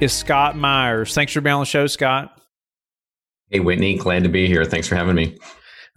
is 0.00 0.12
Scott 0.12 0.56
Meyers. 0.56 1.14
Thanks 1.14 1.32
for 1.32 1.40
being 1.40 1.54
on 1.54 1.60
the 1.60 1.66
show, 1.66 1.86
Scott. 1.86 2.40
Hey, 3.50 3.60
Whitney. 3.60 3.96
Glad 3.96 4.24
to 4.24 4.28
be 4.28 4.46
here. 4.46 4.64
Thanks 4.64 4.86
for 4.86 4.96
having 4.96 5.14
me. 5.14 5.38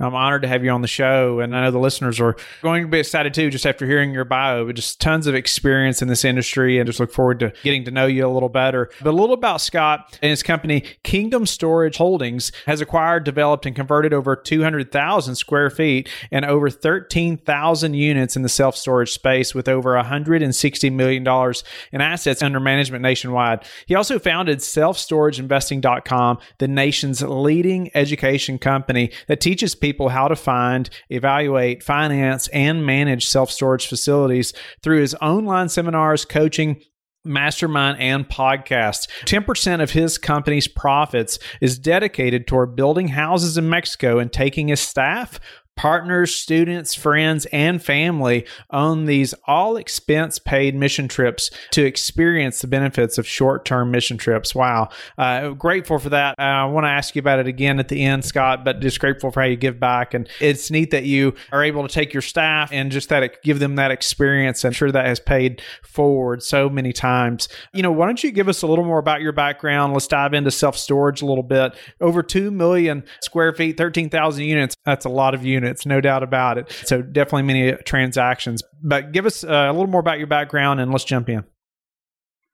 I'm 0.02 0.16
honored 0.16 0.42
to 0.42 0.48
have 0.48 0.64
you 0.64 0.72
on 0.72 0.82
the 0.82 0.88
show. 0.88 1.40
And 1.40 1.56
I 1.56 1.62
know 1.62 1.72
the 1.72 1.80
listeners 1.80 2.20
are 2.20 2.36
going 2.62 2.84
to 2.84 2.88
be 2.88 3.00
excited 3.00 3.34
too, 3.34 3.50
just 3.50 3.66
after 3.66 3.86
hearing 3.86 4.12
your 4.12 4.26
bio, 4.26 4.66
but 4.66 4.76
just 4.76 5.00
tons 5.00 5.28
of 5.28 5.36
experience 5.36 6.02
in 6.02 6.08
this 6.08 6.26
industry 6.26 6.80
and 6.80 6.88
just 6.88 7.00
look 7.00 7.12
forward 7.12 7.40
to 7.42 7.54
getting 7.64 7.86
to 7.86 7.92
know 7.92 8.08
you 8.08 8.26
a 8.26 8.30
little 8.30 8.50
better. 8.50 8.90
But 9.02 9.12
a 9.12 9.16
little 9.16 9.34
about 9.34 9.62
Scott 9.62 10.18
and 10.22 10.32
his 10.32 10.42
company, 10.42 10.84
Kingdom 11.04 11.46
Storage 11.46 11.98
Holdings, 11.98 12.52
has 12.66 12.82
acquired, 12.82 13.24
developed, 13.24 13.66
and 13.66 13.76
converted 13.76 14.14
over 14.14 14.36
200,000 14.36 15.36
square 15.36 15.70
feet 15.70 16.10
and 16.32 16.46
over 16.46 16.70
13,000 16.70 17.94
units 17.94 18.36
in 18.36 18.42
the 18.42 18.50
self 18.50 18.76
storage 18.76 19.12
space 19.12 19.54
with 19.54 19.68
over 19.68 19.94
$160 19.94 20.92
million 20.92 21.54
in 21.92 22.02
assets 22.02 22.42
under 22.42 22.60
management 22.60 23.04
nationwide. 23.04 23.64
He 23.86 23.96
also 23.96 24.18
founded 24.18 24.60
selfstorageinvesting.com, 24.60 26.40
the 26.58 26.68
nation's 26.68 27.22
leading 27.22 27.92
education 27.94 28.58
company 28.58 29.12
that 29.28 29.42
teaches 29.42 29.76
people 29.76 29.91
people 29.92 30.08
how 30.08 30.30
to 30.30 30.36
find, 30.38 30.90
evaluate, 31.10 31.84
finance, 31.84 32.48
and 32.50 32.86
manage 32.86 33.26
self 33.28 33.52
storage 33.52 33.88
facilities 33.88 34.54
through 34.82 35.02
his 35.02 35.16
online 35.16 35.68
seminars, 35.68 36.24
coaching, 36.24 36.82
mastermind 37.24 38.00
and 38.00 38.28
podcast. 38.28 39.08
10% 39.26 39.82
of 39.82 39.92
his 39.92 40.18
company's 40.18 40.68
profits 40.68 41.40
is 41.60 41.78
dedicated 41.78 42.48
toward 42.48 42.76
building 42.76 43.10
houses 43.10 43.58
in 43.58 43.70
Mexico 43.70 44.18
and 44.18 44.32
taking 44.32 44.70
his 44.70 44.80
staff 44.80 45.40
partners, 45.82 46.36
students, 46.36 46.94
friends, 46.94 47.48
and 47.48 47.82
family 47.82 48.46
on 48.70 49.06
these 49.06 49.34
all 49.48 49.78
expense 49.78 50.38
paid 50.38 50.76
mission 50.76 51.08
trips 51.08 51.50
to 51.72 51.84
experience 51.84 52.62
the 52.62 52.68
benefits 52.68 53.18
of 53.18 53.28
short 53.28 53.66
term 53.66 53.90
mission 53.90 54.16
trips. 54.16 54.54
Wow. 54.54 54.90
Uh, 55.18 55.50
grateful 55.50 55.98
for 55.98 56.10
that. 56.10 56.36
Uh, 56.38 56.44
I 56.44 56.66
want 56.66 56.84
to 56.84 56.90
ask 56.90 57.16
you 57.16 57.20
about 57.20 57.40
it 57.40 57.48
again 57.48 57.80
at 57.80 57.88
the 57.88 58.04
end, 58.04 58.24
Scott, 58.24 58.64
but 58.64 58.80
just 58.80 59.00
grateful 59.00 59.32
for 59.32 59.42
how 59.42 59.48
you 59.48 59.56
give 59.56 59.80
back. 59.80 60.14
And 60.14 60.30
it's 60.40 60.70
neat 60.70 60.92
that 60.92 61.06
you 61.06 61.34
are 61.52 61.64
able 61.64 61.82
to 61.88 61.92
take 61.92 62.14
your 62.14 62.22
staff 62.22 62.72
and 62.72 62.92
just 62.92 63.10
that 63.10 63.42
give 63.42 63.58
them 63.58 63.78
that 63.78 63.90
experience. 63.90 64.64
I'm 64.64 64.74
sure 64.74 64.92
that 64.92 65.08
has 65.08 65.20
paid 65.20 65.64
forward 65.82 66.44
so 66.44 66.70
many 66.70 66.94
times. 66.94 67.50
You 67.74 67.82
know, 67.82 67.92
why 67.92 68.06
don't 68.06 68.24
you 68.24 68.30
give 68.30 68.48
us 68.48 68.62
a 68.62 68.68
little 68.68 68.86
more 68.86 69.00
about 69.00 69.22
your 69.22 69.32
background? 69.32 69.94
Let's 69.94 70.06
dive 70.06 70.36
into 70.36 70.52
self 70.52 70.78
storage 70.78 71.24
a 71.24 71.26
little 71.26 71.42
bit. 71.42 71.74
Over 72.00 72.22
2 72.22 72.52
million 72.52 73.04
square 73.24 73.52
feet, 73.52 73.78
13,000 73.78 74.44
units. 74.44 74.76
That's 74.86 75.06
a 75.06 75.10
lot 75.10 75.34
of 75.34 75.44
units 75.44 75.71
it's 75.72 75.86
no 75.86 76.02
doubt 76.02 76.24
about 76.24 76.58
it. 76.58 76.72
So 76.86 77.02
definitely 77.02 77.44
many 77.44 77.72
transactions. 77.84 78.62
But 78.84 79.12
give 79.12 79.26
us 79.26 79.44
uh, 79.44 79.68
a 79.70 79.72
little 79.72 79.88
more 79.88 80.02
about 80.02 80.20
your 80.20 80.28
background 80.28 80.80
and 80.80 80.92
let's 80.92 81.04
jump 81.04 81.30
in. 81.30 81.44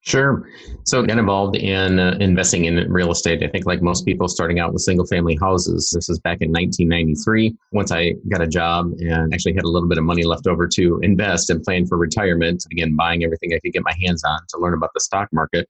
Sure. 0.02 0.48
So, 0.86 1.04
got 1.04 1.18
involved 1.18 1.58
in 1.58 2.00
uh, 2.00 2.16
investing 2.22 2.64
in 2.64 2.76
real 2.90 3.12
estate. 3.12 3.44
I 3.44 3.48
think, 3.48 3.66
like 3.66 3.82
most 3.82 4.06
people, 4.06 4.30
starting 4.30 4.58
out 4.58 4.72
with 4.72 4.82
single 4.82 5.06
family 5.06 5.36
houses. 5.36 5.92
This 5.94 6.08
was 6.08 6.18
back 6.20 6.38
in 6.40 6.50
1993. 6.50 7.54
Once 7.74 7.92
I 7.92 8.14
got 8.30 8.42
a 8.42 8.48
job 8.48 8.94
and 9.00 9.34
actually 9.34 9.56
had 9.56 9.66
a 9.66 9.68
little 9.68 9.90
bit 9.90 9.97
of 9.97 10.06
money 10.06 10.24
left 10.24 10.47
over 10.47 10.66
to 10.66 11.00
invest 11.03 11.50
and 11.50 11.62
plan 11.62 11.88
for 11.88 11.97
retirement, 11.97 12.64
again, 12.72 12.96
buying 12.96 13.25
everything 13.25 13.52
I 13.53 13.59
could 13.59 13.74
get 13.74 13.84
my 13.84 13.94
hands 14.02 14.24
on 14.24 14.40
to 14.47 14.59
learn 14.59 14.75
about 14.75 14.91
the 14.94 15.02
stock 15.02 15.28
market 15.34 15.68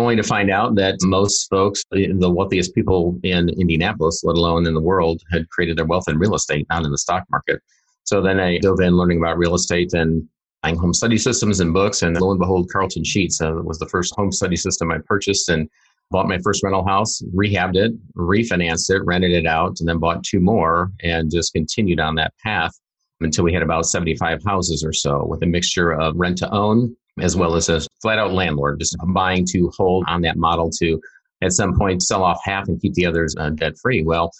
only 0.00 0.16
to 0.16 0.22
find 0.22 0.50
out 0.50 0.74
that 0.76 0.96
most 1.02 1.48
folks, 1.50 1.84
the 1.90 2.30
wealthiest 2.30 2.74
people 2.74 3.18
in 3.22 3.48
Indianapolis, 3.50 4.22
let 4.24 4.36
alone 4.36 4.66
in 4.66 4.74
the 4.74 4.80
world, 4.80 5.22
had 5.30 5.48
created 5.50 5.76
their 5.76 5.84
wealth 5.84 6.08
in 6.08 6.18
real 6.18 6.34
estate, 6.34 6.66
not 6.70 6.84
in 6.84 6.90
the 6.90 6.98
stock 6.98 7.24
market. 7.30 7.60
So 8.04 8.20
then 8.20 8.40
I 8.40 8.58
dove 8.58 8.80
in 8.80 8.96
learning 8.96 9.18
about 9.18 9.38
real 9.38 9.54
estate 9.54 9.92
and 9.92 10.26
buying 10.62 10.76
home 10.76 10.94
study 10.94 11.18
systems 11.18 11.60
and 11.60 11.72
books. 11.72 12.02
And 12.02 12.18
lo 12.20 12.30
and 12.30 12.40
behold, 12.40 12.70
Carleton 12.72 13.04
Sheets 13.04 13.40
uh, 13.40 13.52
was 13.62 13.78
the 13.78 13.88
first 13.88 14.14
home 14.16 14.32
study 14.32 14.56
system 14.56 14.90
I 14.90 14.98
purchased 15.06 15.48
and 15.48 15.68
bought 16.10 16.28
my 16.28 16.38
first 16.38 16.62
rental 16.62 16.84
house, 16.84 17.22
rehabbed 17.34 17.76
it, 17.76 17.92
refinanced 18.16 18.90
it, 18.90 19.04
rented 19.04 19.30
it 19.30 19.46
out, 19.46 19.76
and 19.80 19.88
then 19.88 19.98
bought 19.98 20.24
two 20.24 20.40
more 20.40 20.90
and 21.02 21.30
just 21.30 21.52
continued 21.52 22.00
on 22.00 22.16
that 22.16 22.32
path 22.42 22.72
until 23.20 23.44
we 23.44 23.52
had 23.52 23.62
about 23.62 23.86
75 23.86 24.42
houses 24.44 24.82
or 24.82 24.92
so 24.92 25.24
with 25.26 25.42
a 25.42 25.46
mixture 25.46 25.92
of 25.92 26.16
rent 26.16 26.38
to 26.38 26.50
own 26.50 26.96
as 27.20 27.36
well 27.36 27.54
as 27.54 27.68
a 27.68 27.80
flat 28.02 28.18
out 28.18 28.32
landlord, 28.32 28.78
just 28.78 28.96
buying 29.08 29.44
to 29.46 29.70
hold 29.76 30.04
on 30.08 30.22
that 30.22 30.36
model 30.36 30.70
to 30.78 31.00
at 31.42 31.52
some 31.52 31.76
point 31.76 32.02
sell 32.02 32.22
off 32.22 32.40
half 32.44 32.68
and 32.68 32.80
keep 32.80 32.94
the 32.94 33.06
others 33.06 33.34
uh, 33.38 33.50
debt 33.50 33.74
free. 33.78 34.02
Well, 34.02 34.30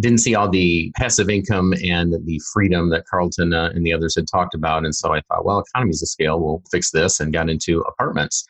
didn't 0.00 0.18
see 0.18 0.34
all 0.34 0.48
the 0.48 0.92
passive 0.96 1.30
income 1.30 1.72
and 1.84 2.14
the 2.26 2.40
freedom 2.52 2.90
that 2.90 3.06
Carleton 3.06 3.54
uh, 3.54 3.70
and 3.74 3.84
the 3.84 3.92
others 3.92 4.14
had 4.14 4.26
talked 4.26 4.54
about. 4.54 4.84
And 4.84 4.94
so 4.94 5.14
I 5.14 5.22
thought, 5.28 5.44
well, 5.44 5.60
economies 5.60 6.02
of 6.02 6.08
scale 6.08 6.40
we'll 6.40 6.62
fix 6.70 6.90
this 6.90 7.20
and 7.20 7.32
got 7.32 7.48
into 7.48 7.80
apartments. 7.80 8.46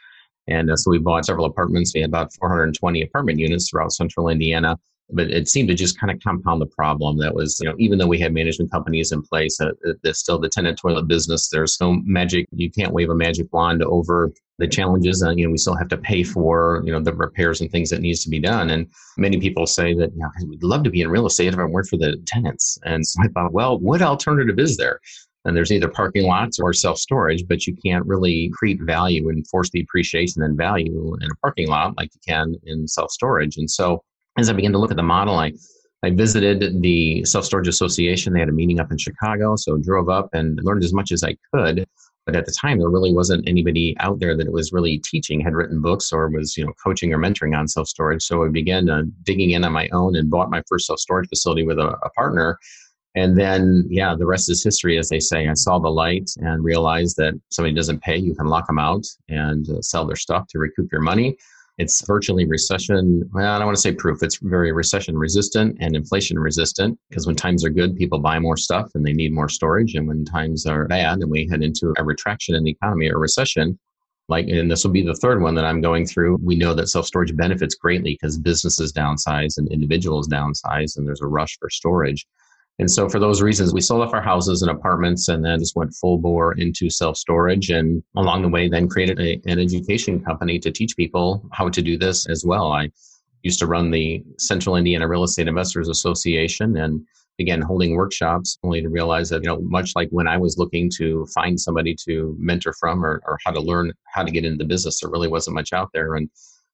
And 0.48 0.70
uh, 0.70 0.76
so 0.76 0.90
we 0.90 0.98
bought 0.98 1.26
several 1.26 1.46
apartments. 1.46 1.92
We 1.94 2.00
had 2.00 2.10
about 2.10 2.32
420 2.34 3.02
apartment 3.02 3.38
units 3.38 3.70
throughout 3.70 3.92
central 3.92 4.28
Indiana 4.28 4.76
but 5.10 5.30
it 5.30 5.48
seemed 5.48 5.68
to 5.68 5.74
just 5.74 5.98
kind 5.98 6.10
of 6.10 6.20
compound 6.22 6.60
the 6.60 6.66
problem 6.66 7.18
that 7.18 7.34
was 7.34 7.58
you 7.60 7.68
know 7.68 7.74
even 7.78 7.98
though 7.98 8.06
we 8.06 8.18
had 8.18 8.32
management 8.32 8.70
companies 8.70 9.12
in 9.12 9.22
place 9.22 9.60
uh, 9.60 9.72
still 10.12 10.38
the 10.38 10.48
tenant 10.48 10.78
toilet 10.78 11.08
business 11.08 11.48
there's 11.48 11.78
no 11.80 11.94
magic 12.04 12.46
you 12.52 12.70
can't 12.70 12.92
wave 12.92 13.10
a 13.10 13.14
magic 13.14 13.46
wand 13.52 13.82
over 13.82 14.32
the 14.58 14.66
challenges 14.66 15.22
and 15.22 15.38
you 15.38 15.46
know 15.46 15.50
we 15.50 15.58
still 15.58 15.76
have 15.76 15.88
to 15.88 15.96
pay 15.96 16.22
for 16.22 16.82
you 16.84 16.92
know 16.92 17.00
the 17.00 17.12
repairs 17.12 17.60
and 17.60 17.70
things 17.70 17.90
that 17.90 18.00
needs 18.00 18.22
to 18.24 18.30
be 18.30 18.40
done. 18.40 18.70
And 18.70 18.86
many 19.16 19.38
people 19.38 19.66
say 19.66 19.94
that 19.94 20.12
you 20.12 20.18
know 20.18 20.30
we'd 20.46 20.62
love 20.62 20.82
to 20.84 20.90
be 20.90 21.00
in 21.00 21.10
real 21.10 21.26
estate 21.26 21.54
if 21.54 21.58
it 21.58 21.66
weren't 21.66 21.86
for 21.88 21.96
the 21.96 22.16
tenants. 22.26 22.78
And 22.84 23.06
so 23.06 23.22
i 23.22 23.28
thought 23.28 23.52
well 23.52 23.78
what 23.78 24.02
alternative 24.02 24.58
is 24.58 24.76
there? 24.76 25.00
And 25.44 25.56
there's 25.56 25.72
either 25.72 25.88
parking 25.88 26.26
lots 26.26 26.58
or 26.58 26.72
self 26.72 26.98
storage, 26.98 27.46
but 27.48 27.66
you 27.66 27.74
can't 27.84 28.04
really 28.04 28.50
create 28.52 28.82
value 28.82 29.28
and 29.28 29.46
force 29.46 29.70
the 29.70 29.80
appreciation 29.80 30.42
and 30.42 30.58
value 30.58 31.16
in 31.20 31.28
a 31.30 31.36
parking 31.40 31.68
lot 31.68 31.96
like 31.96 32.10
you 32.12 32.20
can 32.26 32.56
in 32.64 32.88
self 32.88 33.10
storage. 33.12 33.56
And 33.56 33.70
so 33.70 34.02
as 34.38 34.48
I 34.48 34.52
began 34.52 34.72
to 34.72 34.78
look 34.78 34.92
at 34.92 34.96
the 34.96 35.02
model, 35.02 35.36
I, 35.36 35.52
I 36.04 36.10
visited 36.10 36.80
the 36.80 37.24
Self 37.24 37.44
Storage 37.44 37.68
Association. 37.68 38.32
They 38.32 38.38
had 38.38 38.48
a 38.48 38.52
meeting 38.52 38.78
up 38.78 38.92
in 38.92 38.98
Chicago, 38.98 39.56
so 39.56 39.76
drove 39.76 40.08
up 40.08 40.30
and 40.32 40.58
learned 40.62 40.84
as 40.84 40.94
much 40.94 41.10
as 41.10 41.24
I 41.24 41.36
could. 41.52 41.84
But 42.24 42.36
at 42.36 42.46
the 42.46 42.52
time, 42.52 42.78
there 42.78 42.90
really 42.90 43.12
wasn't 43.12 43.48
anybody 43.48 43.96
out 44.00 44.20
there 44.20 44.36
that 44.36 44.52
was 44.52 44.72
really 44.72 44.98
teaching, 44.98 45.40
had 45.40 45.54
written 45.54 45.80
books, 45.82 46.12
or 46.12 46.28
was 46.28 46.56
you 46.56 46.64
know 46.64 46.72
coaching 46.82 47.12
or 47.12 47.18
mentoring 47.18 47.58
on 47.58 47.66
self 47.66 47.88
storage. 47.88 48.22
So 48.22 48.44
I 48.44 48.48
began 48.48 48.88
uh, 48.88 49.02
digging 49.24 49.50
in 49.50 49.64
on 49.64 49.72
my 49.72 49.88
own 49.92 50.14
and 50.14 50.30
bought 50.30 50.50
my 50.50 50.62
first 50.68 50.86
self 50.86 51.00
storage 51.00 51.28
facility 51.28 51.64
with 51.64 51.78
a, 51.78 51.96
a 52.02 52.10
partner. 52.10 52.58
And 53.14 53.36
then, 53.36 53.84
yeah, 53.88 54.14
the 54.16 54.26
rest 54.26 54.48
is 54.48 54.62
history, 54.62 54.96
as 54.98 55.08
they 55.08 55.18
say. 55.18 55.48
I 55.48 55.54
saw 55.54 55.80
the 55.80 55.88
light 55.88 56.30
and 56.36 56.62
realized 56.62 57.16
that 57.16 57.34
somebody 57.50 57.74
doesn't 57.74 58.02
pay, 58.02 58.16
you 58.16 58.34
can 58.34 58.46
lock 58.46 58.68
them 58.68 58.78
out 58.78 59.04
and 59.28 59.68
uh, 59.68 59.80
sell 59.80 60.06
their 60.06 60.14
stuff 60.14 60.46
to 60.50 60.58
recoup 60.58 60.92
your 60.92 61.00
money. 61.00 61.36
It's 61.78 62.04
virtually 62.04 62.44
recession. 62.44 63.28
Well, 63.32 63.54
I 63.54 63.58
don't 63.58 63.66
want 63.66 63.76
to 63.76 63.80
say 63.80 63.92
proof. 63.92 64.22
It's 64.22 64.38
very 64.38 64.72
recession 64.72 65.16
resistant 65.16 65.76
and 65.80 65.94
inflation 65.94 66.36
resistant 66.38 66.98
because 67.08 67.26
when 67.26 67.36
times 67.36 67.64
are 67.64 67.70
good, 67.70 67.96
people 67.96 68.18
buy 68.18 68.40
more 68.40 68.56
stuff 68.56 68.90
and 68.94 69.06
they 69.06 69.12
need 69.12 69.32
more 69.32 69.48
storage. 69.48 69.94
And 69.94 70.08
when 70.08 70.24
times 70.24 70.66
are 70.66 70.86
bad 70.88 71.18
and 71.18 71.30
we 71.30 71.46
head 71.48 71.62
into 71.62 71.94
a 71.96 72.04
retraction 72.04 72.56
in 72.56 72.64
the 72.64 72.72
economy 72.72 73.08
or 73.08 73.20
recession, 73.20 73.78
like, 74.28 74.48
and 74.48 74.70
this 74.70 74.84
will 74.84 74.90
be 74.90 75.06
the 75.06 75.14
third 75.14 75.40
one 75.40 75.54
that 75.54 75.64
I'm 75.64 75.80
going 75.80 76.04
through. 76.04 76.38
We 76.42 76.56
know 76.56 76.74
that 76.74 76.88
self 76.88 77.06
storage 77.06 77.34
benefits 77.36 77.76
greatly 77.76 78.18
because 78.20 78.36
businesses 78.36 78.92
downsize 78.92 79.56
and 79.56 79.70
individuals 79.70 80.28
downsize, 80.28 80.96
and 80.96 81.06
there's 81.06 81.22
a 81.22 81.26
rush 81.26 81.56
for 81.58 81.70
storage. 81.70 82.26
And 82.80 82.90
so 82.90 83.08
for 83.08 83.18
those 83.18 83.42
reasons, 83.42 83.74
we 83.74 83.80
sold 83.80 84.02
off 84.02 84.14
our 84.14 84.22
houses 84.22 84.62
and 84.62 84.70
apartments 84.70 85.28
and 85.28 85.44
then 85.44 85.58
just 85.58 85.74
went 85.74 85.94
full 85.94 86.18
bore 86.18 86.52
into 86.54 86.88
self 86.88 87.16
storage. 87.16 87.70
And 87.70 88.02
along 88.16 88.42
the 88.42 88.48
way, 88.48 88.68
then 88.68 88.88
created 88.88 89.18
a, 89.18 89.40
an 89.50 89.58
education 89.58 90.24
company 90.24 90.58
to 90.60 90.70
teach 90.70 90.96
people 90.96 91.44
how 91.52 91.68
to 91.68 91.82
do 91.82 91.98
this 91.98 92.28
as 92.28 92.44
well. 92.44 92.72
I 92.72 92.90
used 93.42 93.58
to 93.60 93.66
run 93.66 93.90
the 93.90 94.22
Central 94.38 94.76
Indiana 94.76 95.08
Real 95.08 95.24
Estate 95.24 95.48
Investors 95.48 95.88
Association 95.88 96.76
and 96.76 97.04
again 97.40 97.60
holding 97.60 97.94
workshops 97.94 98.58
only 98.64 98.82
to 98.82 98.88
realize 98.88 99.28
that 99.28 99.42
you 99.42 99.48
know 99.48 99.60
much 99.60 99.92
like 99.94 100.08
when 100.10 100.26
i 100.26 100.36
was 100.36 100.58
looking 100.58 100.90
to 100.90 101.24
find 101.26 101.58
somebody 101.60 101.94
to 101.94 102.34
mentor 102.38 102.72
from 102.72 103.04
or, 103.04 103.20
or 103.26 103.38
how 103.44 103.52
to 103.52 103.60
learn 103.60 103.92
how 104.12 104.22
to 104.22 104.30
get 104.30 104.44
into 104.44 104.58
the 104.58 104.64
business 104.64 105.00
there 105.00 105.10
really 105.10 105.28
wasn't 105.28 105.54
much 105.54 105.72
out 105.72 105.88
there 105.92 106.16
and 106.16 106.28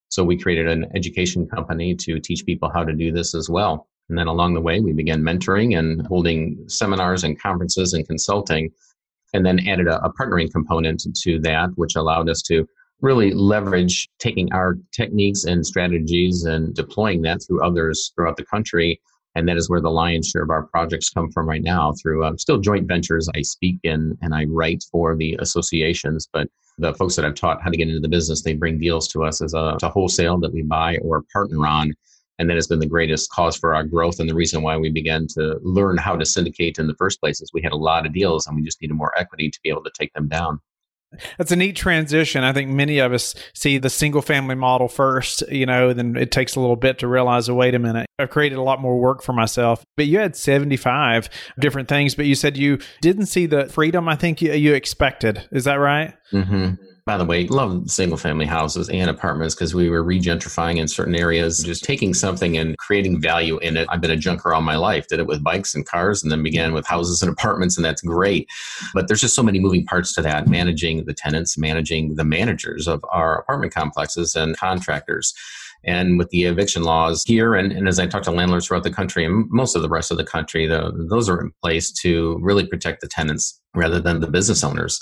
so 0.08 0.22
we 0.24 0.38
created 0.38 0.68
an 0.68 0.86
education 0.94 1.46
company 1.46 1.94
to 1.94 2.18
teach 2.20 2.46
people 2.46 2.70
how 2.72 2.84
to 2.84 2.92
do 2.92 3.12
this 3.12 3.34
as 3.34 3.50
well 3.50 3.88
and 4.08 4.18
then 4.18 4.26
along 4.26 4.54
the 4.54 4.60
way, 4.60 4.80
we 4.80 4.92
began 4.92 5.22
mentoring 5.22 5.78
and 5.78 6.06
holding 6.06 6.64
seminars 6.68 7.24
and 7.24 7.40
conferences 7.40 7.94
and 7.94 8.06
consulting, 8.06 8.70
and 9.32 9.44
then 9.44 9.66
added 9.66 9.88
a, 9.88 10.04
a 10.04 10.12
partnering 10.12 10.50
component 10.52 11.06
to 11.22 11.38
that, 11.40 11.70
which 11.76 11.96
allowed 11.96 12.28
us 12.28 12.42
to 12.42 12.66
really 13.00 13.32
leverage 13.32 14.08
taking 14.18 14.52
our 14.52 14.78
techniques 14.92 15.44
and 15.44 15.66
strategies 15.66 16.44
and 16.44 16.74
deploying 16.74 17.22
that 17.22 17.40
through 17.46 17.64
others 17.64 18.12
throughout 18.14 18.36
the 18.36 18.44
country. 18.44 19.00
And 19.34 19.48
that 19.48 19.56
is 19.56 19.68
where 19.68 19.80
the 19.80 19.90
lion's 19.90 20.28
share 20.28 20.44
of 20.44 20.50
our 20.50 20.66
projects 20.66 21.10
come 21.10 21.30
from 21.32 21.48
right 21.48 21.62
now 21.62 21.92
through 22.00 22.24
um, 22.24 22.38
still 22.38 22.58
joint 22.58 22.86
ventures. 22.86 23.28
I 23.34 23.42
speak 23.42 23.78
in 23.82 24.16
and 24.22 24.32
I 24.32 24.44
write 24.44 24.84
for 24.92 25.16
the 25.16 25.36
associations, 25.40 26.28
but 26.32 26.48
the 26.78 26.94
folks 26.94 27.16
that 27.16 27.24
I've 27.24 27.34
taught 27.34 27.60
how 27.62 27.70
to 27.70 27.76
get 27.76 27.88
into 27.88 28.00
the 28.00 28.08
business, 28.08 28.42
they 28.42 28.54
bring 28.54 28.78
deals 28.78 29.08
to 29.08 29.24
us 29.24 29.42
as 29.42 29.54
a, 29.54 29.76
a 29.82 29.88
wholesale 29.88 30.38
that 30.38 30.52
we 30.52 30.62
buy 30.62 30.98
or 30.98 31.24
partner 31.32 31.66
on. 31.66 31.92
And 32.38 32.50
that 32.50 32.54
has 32.54 32.66
been 32.66 32.80
the 32.80 32.86
greatest 32.86 33.30
cause 33.30 33.56
for 33.56 33.74
our 33.74 33.84
growth 33.84 34.18
and 34.18 34.28
the 34.28 34.34
reason 34.34 34.62
why 34.62 34.76
we 34.76 34.90
began 34.90 35.26
to 35.28 35.58
learn 35.62 35.98
how 35.98 36.16
to 36.16 36.24
syndicate 36.24 36.78
in 36.78 36.86
the 36.86 36.94
first 36.96 37.20
place 37.20 37.40
is 37.40 37.50
we 37.52 37.62
had 37.62 37.72
a 37.72 37.76
lot 37.76 38.06
of 38.06 38.12
deals 38.12 38.46
and 38.46 38.56
we 38.56 38.62
just 38.62 38.80
needed 38.82 38.94
more 38.94 39.12
equity 39.18 39.50
to 39.50 39.60
be 39.62 39.68
able 39.68 39.84
to 39.84 39.92
take 39.96 40.12
them 40.14 40.28
down. 40.28 40.60
That's 41.38 41.52
a 41.52 41.56
neat 41.56 41.76
transition. 41.76 42.42
I 42.42 42.52
think 42.52 42.70
many 42.70 42.98
of 42.98 43.12
us 43.12 43.36
see 43.54 43.78
the 43.78 43.90
single 43.90 44.22
family 44.22 44.56
model 44.56 44.88
first, 44.88 45.48
you 45.48 45.64
know, 45.64 45.92
then 45.92 46.16
it 46.16 46.32
takes 46.32 46.56
a 46.56 46.60
little 46.60 46.74
bit 46.74 46.98
to 46.98 47.06
realize, 47.06 47.48
oh, 47.48 47.54
wait 47.54 47.74
a 47.74 47.78
minute, 47.78 48.06
I've 48.18 48.30
created 48.30 48.58
a 48.58 48.62
lot 48.62 48.80
more 48.80 48.98
work 48.98 49.22
for 49.22 49.32
myself. 49.32 49.84
But 49.96 50.06
you 50.06 50.18
had 50.18 50.34
75 50.34 51.28
different 51.60 51.88
things, 51.88 52.16
but 52.16 52.26
you 52.26 52.34
said 52.34 52.56
you 52.56 52.78
didn't 53.00 53.26
see 53.26 53.46
the 53.46 53.66
freedom 53.66 54.08
I 54.08 54.16
think 54.16 54.42
you, 54.42 54.52
you 54.54 54.74
expected. 54.74 55.46
Is 55.52 55.64
that 55.64 55.74
right? 55.74 56.14
Mm-hmm 56.32 56.74
by 57.06 57.18
the 57.18 57.24
way, 57.24 57.46
love 57.48 57.90
single 57.90 58.16
family 58.16 58.46
houses 58.46 58.88
and 58.88 59.10
apartments 59.10 59.54
because 59.54 59.74
we 59.74 59.90
were 59.90 60.02
regentrifying 60.02 60.78
in 60.78 60.88
certain 60.88 61.14
areas, 61.14 61.62
just 61.62 61.84
taking 61.84 62.14
something 62.14 62.56
and 62.56 62.78
creating 62.78 63.20
value 63.20 63.58
in 63.58 63.76
it. 63.76 63.86
I've 63.90 64.00
been 64.00 64.10
a 64.10 64.16
junker 64.16 64.54
all 64.54 64.62
my 64.62 64.76
life, 64.76 65.06
did 65.06 65.18
it 65.18 65.26
with 65.26 65.44
bikes 65.44 65.74
and 65.74 65.84
cars, 65.84 66.22
and 66.22 66.32
then 66.32 66.42
began 66.42 66.72
with 66.72 66.86
houses 66.86 67.20
and 67.20 67.30
apartments, 67.30 67.76
and 67.76 67.84
that's 67.84 68.00
great. 68.00 68.48
But 68.94 69.06
there's 69.06 69.20
just 69.20 69.34
so 69.34 69.42
many 69.42 69.60
moving 69.60 69.84
parts 69.84 70.14
to 70.14 70.22
that 70.22 70.48
managing 70.48 71.04
the 71.04 71.12
tenants, 71.12 71.58
managing 71.58 72.14
the 72.14 72.24
managers 72.24 72.88
of 72.88 73.04
our 73.10 73.40
apartment 73.40 73.74
complexes 73.74 74.34
and 74.34 74.56
contractors. 74.56 75.34
And 75.86 76.18
with 76.18 76.30
the 76.30 76.44
eviction 76.44 76.82
laws 76.82 77.22
here, 77.26 77.54
and, 77.54 77.72
and 77.72 77.88
as 77.88 77.98
I 77.98 78.06
talk 78.06 78.22
to 78.22 78.30
landlords 78.30 78.66
throughout 78.66 78.84
the 78.84 78.90
country 78.90 79.24
and 79.24 79.46
most 79.50 79.76
of 79.76 79.82
the 79.82 79.88
rest 79.88 80.10
of 80.10 80.16
the 80.16 80.24
country, 80.24 80.66
the, 80.66 80.92
those 81.10 81.28
are 81.28 81.40
in 81.40 81.52
place 81.62 81.92
to 82.02 82.38
really 82.40 82.66
protect 82.66 83.00
the 83.00 83.08
tenants 83.08 83.60
rather 83.74 84.00
than 84.00 84.20
the 84.20 84.30
business 84.30 84.62
owners. 84.62 84.98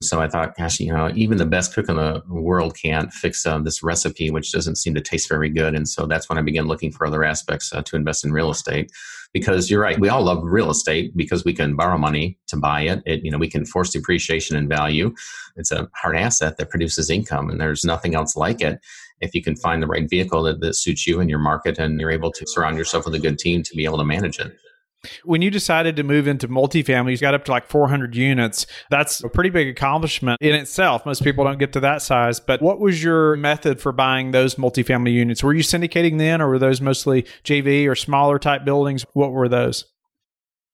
So 0.00 0.20
I 0.20 0.28
thought, 0.28 0.56
gosh, 0.56 0.80
you 0.80 0.92
know, 0.92 1.10
even 1.14 1.38
the 1.38 1.46
best 1.46 1.74
cook 1.74 1.88
in 1.88 1.96
the 1.96 2.22
world 2.28 2.76
can't 2.80 3.12
fix 3.12 3.44
uh, 3.44 3.58
this 3.58 3.82
recipe, 3.82 4.30
which 4.30 4.52
doesn't 4.52 4.76
seem 4.76 4.94
to 4.94 5.00
taste 5.00 5.28
very 5.28 5.50
good. 5.50 5.74
And 5.74 5.88
so 5.88 6.06
that's 6.06 6.28
when 6.28 6.38
I 6.38 6.42
began 6.42 6.66
looking 6.66 6.92
for 6.92 7.06
other 7.06 7.24
aspects 7.24 7.72
uh, 7.72 7.82
to 7.82 7.96
invest 7.96 8.24
in 8.24 8.32
real 8.32 8.50
estate. 8.50 8.90
Because 9.32 9.70
you're 9.70 9.80
right, 9.80 9.98
we 9.98 10.10
all 10.10 10.22
love 10.22 10.42
real 10.42 10.70
estate 10.70 11.16
because 11.16 11.42
we 11.42 11.54
can 11.54 11.74
borrow 11.74 11.96
money 11.96 12.38
to 12.48 12.56
buy 12.56 12.82
it. 12.82 13.02
It, 13.06 13.24
you 13.24 13.30
know, 13.30 13.38
we 13.38 13.48
can 13.48 13.64
force 13.64 13.88
depreciation 13.90 14.56
and 14.56 14.68
value. 14.68 15.14
It's 15.56 15.72
a 15.72 15.88
hard 15.94 16.16
asset 16.16 16.58
that 16.58 16.68
produces 16.68 17.08
income, 17.08 17.48
and 17.48 17.58
there's 17.58 17.82
nothing 17.82 18.14
else 18.14 18.36
like 18.36 18.60
it 18.60 18.78
if 19.22 19.34
you 19.34 19.42
can 19.42 19.56
find 19.56 19.82
the 19.82 19.86
right 19.86 20.08
vehicle 20.08 20.42
that, 20.42 20.60
that 20.60 20.74
suits 20.74 21.06
you 21.06 21.20
and 21.20 21.30
your 21.30 21.38
market 21.38 21.78
and 21.78 21.98
you're 21.98 22.10
able 22.10 22.32
to 22.32 22.46
surround 22.46 22.76
yourself 22.76 23.06
with 23.06 23.14
a 23.14 23.18
good 23.18 23.38
team 23.38 23.62
to 23.62 23.74
be 23.74 23.84
able 23.84 23.98
to 23.98 24.04
manage 24.04 24.38
it. 24.38 24.54
When 25.24 25.42
you 25.42 25.50
decided 25.50 25.96
to 25.96 26.04
move 26.04 26.28
into 26.28 26.46
multifamily, 26.46 27.10
you 27.10 27.18
got 27.18 27.34
up 27.34 27.44
to 27.46 27.50
like 27.50 27.66
400 27.66 28.14
units. 28.14 28.66
That's 28.88 29.22
a 29.24 29.28
pretty 29.28 29.50
big 29.50 29.68
accomplishment 29.68 30.40
in 30.40 30.54
itself. 30.54 31.04
Most 31.04 31.24
people 31.24 31.44
don't 31.44 31.58
get 31.58 31.72
to 31.72 31.80
that 31.80 32.02
size. 32.02 32.38
But 32.38 32.62
what 32.62 32.78
was 32.78 33.02
your 33.02 33.36
method 33.36 33.80
for 33.80 33.90
buying 33.90 34.30
those 34.30 34.54
multifamily 34.56 35.12
units? 35.12 35.42
Were 35.42 35.54
you 35.54 35.62
syndicating 35.62 36.18
then, 36.18 36.40
or 36.40 36.48
were 36.50 36.58
those 36.58 36.80
mostly 36.80 37.26
JV 37.42 37.88
or 37.88 37.96
smaller 37.96 38.38
type 38.38 38.64
buildings? 38.64 39.04
What 39.12 39.32
were 39.32 39.48
those? 39.48 39.86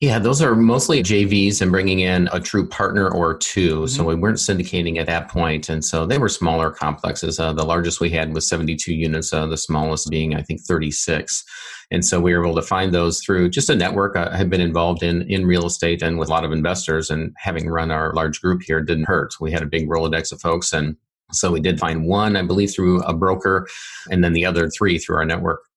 Yeah, 0.00 0.20
those 0.20 0.40
are 0.40 0.54
mostly 0.54 1.02
JVs 1.02 1.60
and 1.60 1.72
bringing 1.72 1.98
in 1.98 2.28
a 2.32 2.38
true 2.38 2.68
partner 2.68 3.08
or 3.08 3.36
2 3.36 3.74
mm-hmm. 3.74 3.86
So 3.88 4.04
we 4.04 4.14
weren't 4.14 4.36
syndicating 4.36 4.98
at 4.98 5.06
that 5.06 5.28
point. 5.28 5.68
And 5.68 5.84
so 5.84 6.06
they 6.06 6.18
were 6.18 6.28
smaller 6.28 6.70
complexes. 6.70 7.40
Uh, 7.40 7.52
the 7.52 7.64
largest 7.64 8.00
we 8.00 8.10
had 8.10 8.32
was 8.32 8.46
72 8.46 8.94
units, 8.94 9.32
uh, 9.32 9.46
the 9.46 9.56
smallest 9.56 10.08
being, 10.08 10.36
I 10.36 10.42
think, 10.42 10.60
36. 10.60 11.44
And 11.90 12.04
so 12.04 12.20
we 12.20 12.32
were 12.32 12.44
able 12.44 12.54
to 12.54 12.62
find 12.62 12.94
those 12.94 13.20
through 13.20 13.50
just 13.50 13.70
a 13.70 13.74
network. 13.74 14.16
I 14.16 14.36
had 14.36 14.50
been 14.50 14.60
involved 14.60 15.02
in, 15.02 15.22
in 15.22 15.46
real 15.46 15.66
estate 15.66 16.00
and 16.00 16.16
with 16.16 16.28
a 16.28 16.32
lot 16.32 16.44
of 16.44 16.52
investors, 16.52 17.10
and 17.10 17.32
having 17.36 17.68
run 17.68 17.90
our 17.90 18.12
large 18.12 18.40
group 18.40 18.62
here 18.64 18.80
didn't 18.80 19.06
hurt. 19.06 19.34
We 19.40 19.50
had 19.50 19.62
a 19.62 19.66
big 19.66 19.88
Rolodex 19.88 20.30
of 20.30 20.40
folks. 20.40 20.72
And 20.72 20.96
so 21.32 21.50
we 21.50 21.60
did 21.60 21.80
find 21.80 22.06
one, 22.06 22.36
I 22.36 22.42
believe, 22.42 22.72
through 22.72 23.02
a 23.02 23.14
broker, 23.14 23.66
and 24.10 24.22
then 24.22 24.32
the 24.32 24.46
other 24.46 24.68
three 24.68 24.98
through 24.98 25.16
our 25.16 25.24
network. 25.24 25.67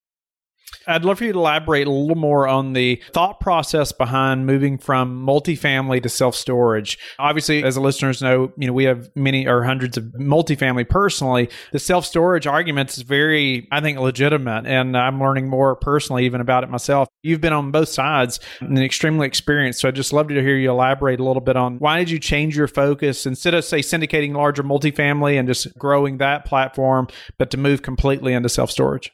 I'd 0.86 1.04
love 1.04 1.18
for 1.18 1.24
you 1.24 1.32
to 1.32 1.38
elaborate 1.38 1.86
a 1.86 1.90
little 1.90 2.16
more 2.16 2.48
on 2.48 2.72
the 2.72 3.02
thought 3.12 3.40
process 3.40 3.92
behind 3.92 4.46
moving 4.46 4.78
from 4.78 5.24
multifamily 5.24 6.02
to 6.02 6.08
self 6.08 6.34
storage. 6.34 6.98
Obviously, 7.18 7.62
as 7.62 7.74
the 7.74 7.80
listeners 7.80 8.22
know, 8.22 8.52
you 8.56 8.66
know 8.66 8.72
we 8.72 8.84
have 8.84 9.10
many 9.14 9.46
or 9.46 9.62
hundreds 9.62 9.96
of 9.96 10.04
multifamily 10.18 10.88
personally. 10.88 11.48
The 11.72 11.78
self 11.78 12.04
storage 12.04 12.46
argument 12.46 12.90
is 12.90 13.02
very, 13.02 13.68
I 13.70 13.80
think, 13.80 13.98
legitimate, 13.98 14.66
and 14.66 14.96
I'm 14.96 15.20
learning 15.20 15.48
more 15.48 15.76
personally 15.76 16.24
even 16.24 16.40
about 16.40 16.64
it 16.64 16.70
myself. 16.70 17.08
You've 17.22 17.40
been 17.40 17.52
on 17.52 17.70
both 17.70 17.88
sides 17.88 18.40
and 18.60 18.78
extremely 18.78 19.26
experienced, 19.26 19.80
so 19.80 19.88
I'd 19.88 19.94
just 19.94 20.12
love 20.12 20.28
to 20.28 20.42
hear 20.42 20.56
you 20.56 20.70
elaborate 20.70 21.20
a 21.20 21.24
little 21.24 21.42
bit 21.42 21.56
on 21.56 21.78
why 21.78 21.98
did 21.98 22.10
you 22.10 22.18
change 22.18 22.56
your 22.56 22.68
focus 22.68 23.26
instead 23.26 23.54
of 23.54 23.64
say 23.64 23.80
syndicating 23.80 24.34
larger 24.34 24.62
multifamily 24.62 25.38
and 25.38 25.48
just 25.48 25.76
growing 25.78 26.18
that 26.18 26.44
platform, 26.44 27.08
but 27.38 27.50
to 27.50 27.56
move 27.56 27.82
completely 27.82 28.32
into 28.32 28.48
self 28.48 28.70
storage. 28.70 29.12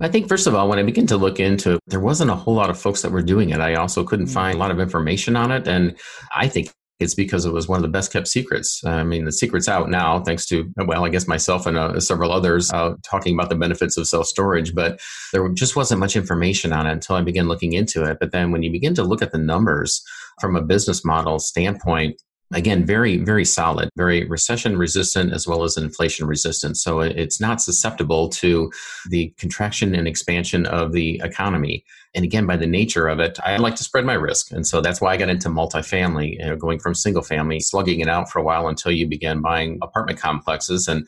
I 0.00 0.08
think, 0.08 0.28
first 0.28 0.46
of 0.46 0.54
all, 0.54 0.68
when 0.68 0.78
I 0.78 0.82
began 0.82 1.06
to 1.08 1.16
look 1.16 1.40
into 1.40 1.74
it, 1.74 1.80
there 1.86 2.00
wasn't 2.00 2.30
a 2.30 2.34
whole 2.34 2.54
lot 2.54 2.70
of 2.70 2.78
folks 2.78 3.02
that 3.02 3.12
were 3.12 3.22
doing 3.22 3.50
it. 3.50 3.60
I 3.60 3.74
also 3.74 4.04
couldn't 4.04 4.26
mm. 4.26 4.34
find 4.34 4.56
a 4.56 4.58
lot 4.58 4.70
of 4.70 4.80
information 4.80 5.36
on 5.36 5.50
it. 5.50 5.66
And 5.66 5.96
I 6.34 6.48
think 6.48 6.70
it's 6.98 7.14
because 7.14 7.44
it 7.44 7.52
was 7.52 7.68
one 7.68 7.76
of 7.76 7.82
the 7.82 7.88
best 7.88 8.12
kept 8.12 8.26
secrets. 8.26 8.82
I 8.84 9.04
mean, 9.04 9.26
the 9.26 9.32
secret's 9.32 9.68
out 9.68 9.90
now, 9.90 10.20
thanks 10.20 10.46
to, 10.46 10.72
well, 10.76 11.04
I 11.04 11.10
guess 11.10 11.28
myself 11.28 11.66
and 11.66 11.76
uh, 11.76 12.00
several 12.00 12.32
others 12.32 12.72
uh, 12.72 12.94
talking 13.02 13.34
about 13.34 13.50
the 13.50 13.56
benefits 13.56 13.98
of 13.98 14.08
self 14.08 14.26
storage, 14.26 14.74
but 14.74 14.98
there 15.32 15.46
just 15.50 15.76
wasn't 15.76 16.00
much 16.00 16.16
information 16.16 16.72
on 16.72 16.86
it 16.86 16.92
until 16.92 17.16
I 17.16 17.22
began 17.22 17.48
looking 17.48 17.74
into 17.74 18.04
it. 18.04 18.18
But 18.18 18.32
then 18.32 18.50
when 18.50 18.62
you 18.62 18.72
begin 18.72 18.94
to 18.94 19.04
look 19.04 19.20
at 19.20 19.32
the 19.32 19.38
numbers 19.38 20.02
from 20.40 20.56
a 20.56 20.62
business 20.62 21.04
model 21.04 21.38
standpoint, 21.38 22.20
again 22.54 22.84
very 22.86 23.18
very 23.18 23.44
solid 23.44 23.90
very 23.96 24.24
recession 24.24 24.76
resistant 24.76 25.32
as 25.32 25.46
well 25.46 25.64
as 25.64 25.76
inflation 25.76 26.26
resistant. 26.26 26.76
So 26.76 27.00
it's 27.00 27.40
not 27.40 27.60
susceptible 27.60 28.28
to 28.30 28.70
the 29.08 29.32
contraction 29.36 29.94
and 29.94 30.06
expansion 30.06 30.66
of 30.66 30.92
the 30.92 31.20
economy. 31.24 31.84
And 32.14 32.24
again 32.24 32.46
by 32.46 32.56
the 32.56 32.66
nature 32.66 33.08
of 33.08 33.18
it 33.20 33.38
i 33.44 33.56
like 33.56 33.76
to 33.76 33.84
spread 33.84 34.04
my 34.04 34.14
risk. 34.14 34.52
And 34.52 34.66
so 34.66 34.80
that's 34.80 35.00
why 35.00 35.12
i 35.12 35.16
got 35.16 35.28
into 35.28 35.48
multifamily 35.48 36.38
you 36.38 36.46
know, 36.46 36.56
going 36.56 36.78
from 36.78 36.94
single 36.94 37.22
family 37.22 37.60
slugging 37.60 38.00
it 38.00 38.08
out 38.08 38.30
for 38.30 38.38
a 38.38 38.44
while 38.44 38.68
until 38.68 38.92
you 38.92 39.06
began 39.06 39.40
buying 39.40 39.78
apartment 39.82 40.18
complexes. 40.18 40.88
And 40.88 41.06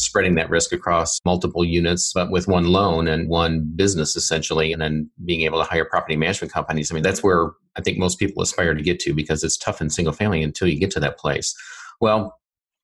spreading 0.00 0.34
that 0.36 0.50
risk 0.50 0.72
across 0.72 1.18
multiple 1.24 1.64
units, 1.64 2.12
but 2.12 2.30
with 2.30 2.48
one 2.48 2.64
loan 2.64 3.06
and 3.06 3.28
one 3.28 3.70
business 3.76 4.16
essentially, 4.16 4.72
and 4.72 4.80
then 4.80 5.10
being 5.24 5.42
able 5.42 5.58
to 5.58 5.68
hire 5.68 5.84
property 5.84 6.16
management 6.16 6.52
companies. 6.52 6.90
I 6.90 6.94
mean, 6.94 7.02
that's 7.02 7.22
where 7.22 7.50
I 7.76 7.82
think 7.82 7.98
most 7.98 8.18
people 8.18 8.42
aspire 8.42 8.74
to 8.74 8.82
get 8.82 9.00
to 9.00 9.14
because 9.14 9.44
it's 9.44 9.56
tough 9.56 9.80
in 9.80 9.90
single 9.90 10.12
family 10.12 10.42
until 10.42 10.68
you 10.68 10.78
get 10.78 10.90
to 10.92 11.00
that 11.00 11.18
place. 11.18 11.54
Well, 12.00 12.38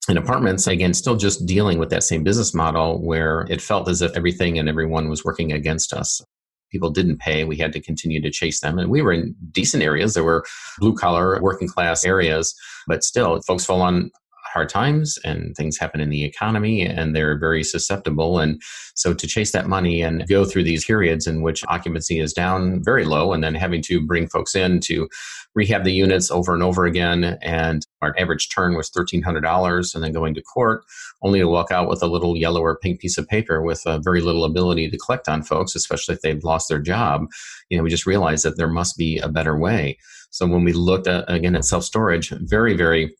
in 0.08 0.16
apartments, 0.16 0.66
again, 0.66 0.94
still 0.94 1.16
just 1.16 1.46
dealing 1.46 1.78
with 1.78 1.90
that 1.90 2.04
same 2.04 2.22
business 2.22 2.54
model 2.54 3.02
where 3.02 3.46
it 3.50 3.60
felt 3.60 3.88
as 3.88 4.02
if 4.02 4.16
everything 4.16 4.58
and 4.58 4.68
everyone 4.68 5.08
was 5.08 5.24
working 5.24 5.52
against 5.52 5.92
us. 5.92 6.22
People 6.70 6.90
didn't 6.90 7.18
pay. 7.18 7.44
We 7.44 7.56
had 7.56 7.72
to 7.72 7.80
continue 7.80 8.20
to 8.20 8.30
chase 8.30 8.60
them. 8.60 8.78
And 8.78 8.90
we 8.90 9.02
were 9.02 9.12
in 9.12 9.34
decent 9.52 9.82
areas. 9.82 10.14
There 10.14 10.24
were 10.24 10.44
blue 10.78 10.94
collar, 10.94 11.40
working 11.40 11.68
class 11.68 12.04
areas, 12.04 12.54
but 12.86 13.02
still, 13.02 13.40
folks 13.42 13.64
fall 13.64 13.82
on 13.82 14.10
hard 14.56 14.70
times 14.70 15.18
and 15.22 15.54
things 15.54 15.76
happen 15.76 16.00
in 16.00 16.08
the 16.08 16.24
economy 16.24 16.80
and 16.80 17.14
they're 17.14 17.38
very 17.38 17.62
susceptible. 17.62 18.38
And 18.38 18.58
so 18.94 19.12
to 19.12 19.26
chase 19.26 19.52
that 19.52 19.68
money 19.68 20.00
and 20.00 20.26
go 20.28 20.46
through 20.46 20.62
these 20.62 20.82
periods 20.82 21.26
in 21.26 21.42
which 21.42 21.62
occupancy 21.68 22.20
is 22.20 22.32
down 22.32 22.82
very 22.82 23.04
low 23.04 23.34
and 23.34 23.44
then 23.44 23.54
having 23.54 23.82
to 23.82 24.04
bring 24.06 24.28
folks 24.28 24.54
in 24.54 24.80
to 24.80 25.10
rehab 25.54 25.84
the 25.84 25.92
units 25.92 26.30
over 26.30 26.54
and 26.54 26.62
over 26.62 26.86
again. 26.86 27.36
And 27.42 27.86
our 28.00 28.14
average 28.18 28.48
turn 28.48 28.74
was 28.74 28.90
$1,300 28.90 29.94
and 29.94 30.02
then 30.02 30.12
going 30.12 30.32
to 30.32 30.42
court 30.42 30.84
only 31.22 31.40
to 31.40 31.48
walk 31.48 31.70
out 31.70 31.86
with 31.86 32.02
a 32.02 32.06
little 32.06 32.34
yellow 32.34 32.62
or 32.62 32.78
pink 32.78 33.00
piece 33.00 33.18
of 33.18 33.28
paper 33.28 33.60
with 33.60 33.86
uh, 33.86 33.98
very 33.98 34.22
little 34.22 34.44
ability 34.44 34.88
to 34.88 34.96
collect 34.96 35.28
on 35.28 35.42
folks, 35.42 35.74
especially 35.74 36.14
if 36.14 36.22
they've 36.22 36.44
lost 36.44 36.70
their 36.70 36.80
job. 36.80 37.26
You 37.68 37.76
know, 37.76 37.84
we 37.84 37.90
just 37.90 38.06
realized 38.06 38.46
that 38.46 38.56
there 38.56 38.68
must 38.68 38.96
be 38.96 39.18
a 39.18 39.28
better 39.28 39.58
way. 39.58 39.98
So 40.30 40.46
when 40.46 40.64
we 40.64 40.72
looked 40.72 41.08
at, 41.08 41.30
again 41.30 41.56
at 41.56 41.66
self 41.66 41.84
storage, 41.84 42.30
very, 42.30 42.74
very 42.74 43.14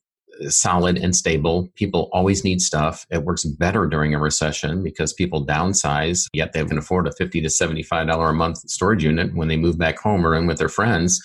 solid 0.48 0.98
and 0.98 1.14
stable. 1.14 1.68
People 1.74 2.08
always 2.12 2.44
need 2.44 2.60
stuff. 2.60 3.06
It 3.10 3.24
works 3.24 3.44
better 3.44 3.86
during 3.86 4.14
a 4.14 4.18
recession 4.18 4.82
because 4.82 5.12
people 5.12 5.46
downsize, 5.46 6.26
yet 6.32 6.52
they 6.52 6.64
can 6.64 6.78
afford 6.78 7.06
a 7.06 7.12
50 7.12 7.40
to 7.40 7.48
$75 7.48 8.30
a 8.30 8.32
month 8.32 8.58
storage 8.68 9.04
unit 9.04 9.34
when 9.34 9.48
they 9.48 9.56
move 9.56 9.78
back 9.78 9.98
home 9.98 10.26
or 10.26 10.34
in 10.34 10.46
with 10.46 10.58
their 10.58 10.68
friends. 10.68 11.20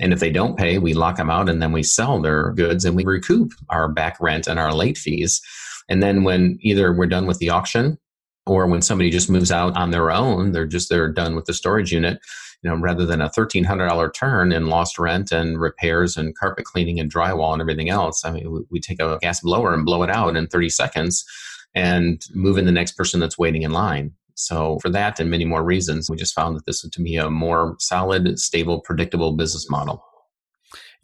And 0.00 0.12
if 0.12 0.20
they 0.20 0.30
don't 0.30 0.58
pay, 0.58 0.78
we 0.78 0.94
lock 0.94 1.16
them 1.16 1.30
out 1.30 1.48
and 1.48 1.62
then 1.62 1.72
we 1.72 1.82
sell 1.82 2.20
their 2.20 2.52
goods 2.52 2.84
and 2.84 2.96
we 2.96 3.04
recoup 3.04 3.52
our 3.68 3.88
back 3.88 4.16
rent 4.20 4.46
and 4.46 4.58
our 4.58 4.72
late 4.72 4.98
fees. 4.98 5.40
And 5.88 6.02
then 6.02 6.24
when 6.24 6.58
either 6.60 6.92
we're 6.92 7.06
done 7.06 7.26
with 7.26 7.38
the 7.38 7.50
auction 7.50 7.98
or 8.46 8.66
when 8.66 8.82
somebody 8.82 9.10
just 9.10 9.30
moves 9.30 9.52
out 9.52 9.76
on 9.76 9.90
their 9.90 10.10
own, 10.10 10.52
they're 10.52 10.66
just 10.66 10.88
they're 10.88 11.12
done 11.12 11.36
with 11.36 11.44
the 11.44 11.54
storage 11.54 11.92
unit 11.92 12.18
you 12.64 12.70
know, 12.70 12.76
rather 12.76 13.04
than 13.04 13.20
a 13.20 13.28
$1,300 13.28 14.14
turn 14.14 14.50
in 14.50 14.68
lost 14.68 14.98
rent 14.98 15.30
and 15.30 15.60
repairs 15.60 16.16
and 16.16 16.36
carpet 16.36 16.64
cleaning 16.64 16.98
and 16.98 17.12
drywall 17.12 17.52
and 17.52 17.60
everything 17.60 17.90
else. 17.90 18.24
I 18.24 18.30
mean, 18.30 18.64
we, 18.70 18.80
take 18.80 19.00
a 19.00 19.18
gas 19.20 19.40
blower 19.40 19.74
and 19.74 19.84
blow 19.84 20.02
it 20.02 20.10
out 20.10 20.34
in 20.34 20.46
30 20.46 20.70
seconds 20.70 21.26
and 21.74 22.22
move 22.32 22.56
in 22.56 22.64
the 22.64 22.72
next 22.72 22.92
person 22.92 23.20
that's 23.20 23.38
waiting 23.38 23.62
in 23.62 23.72
line. 23.72 24.12
So, 24.34 24.78
for 24.80 24.88
that 24.88 25.20
and 25.20 25.30
many 25.30 25.44
more 25.44 25.62
reasons, 25.62 26.10
we 26.10 26.16
just 26.16 26.34
found 26.34 26.56
that 26.56 26.64
this 26.66 26.80
to 26.80 27.02
be 27.02 27.16
a 27.16 27.30
more 27.30 27.76
solid, 27.78 28.38
stable, 28.38 28.80
predictable 28.80 29.32
business 29.32 29.70
model. 29.70 30.02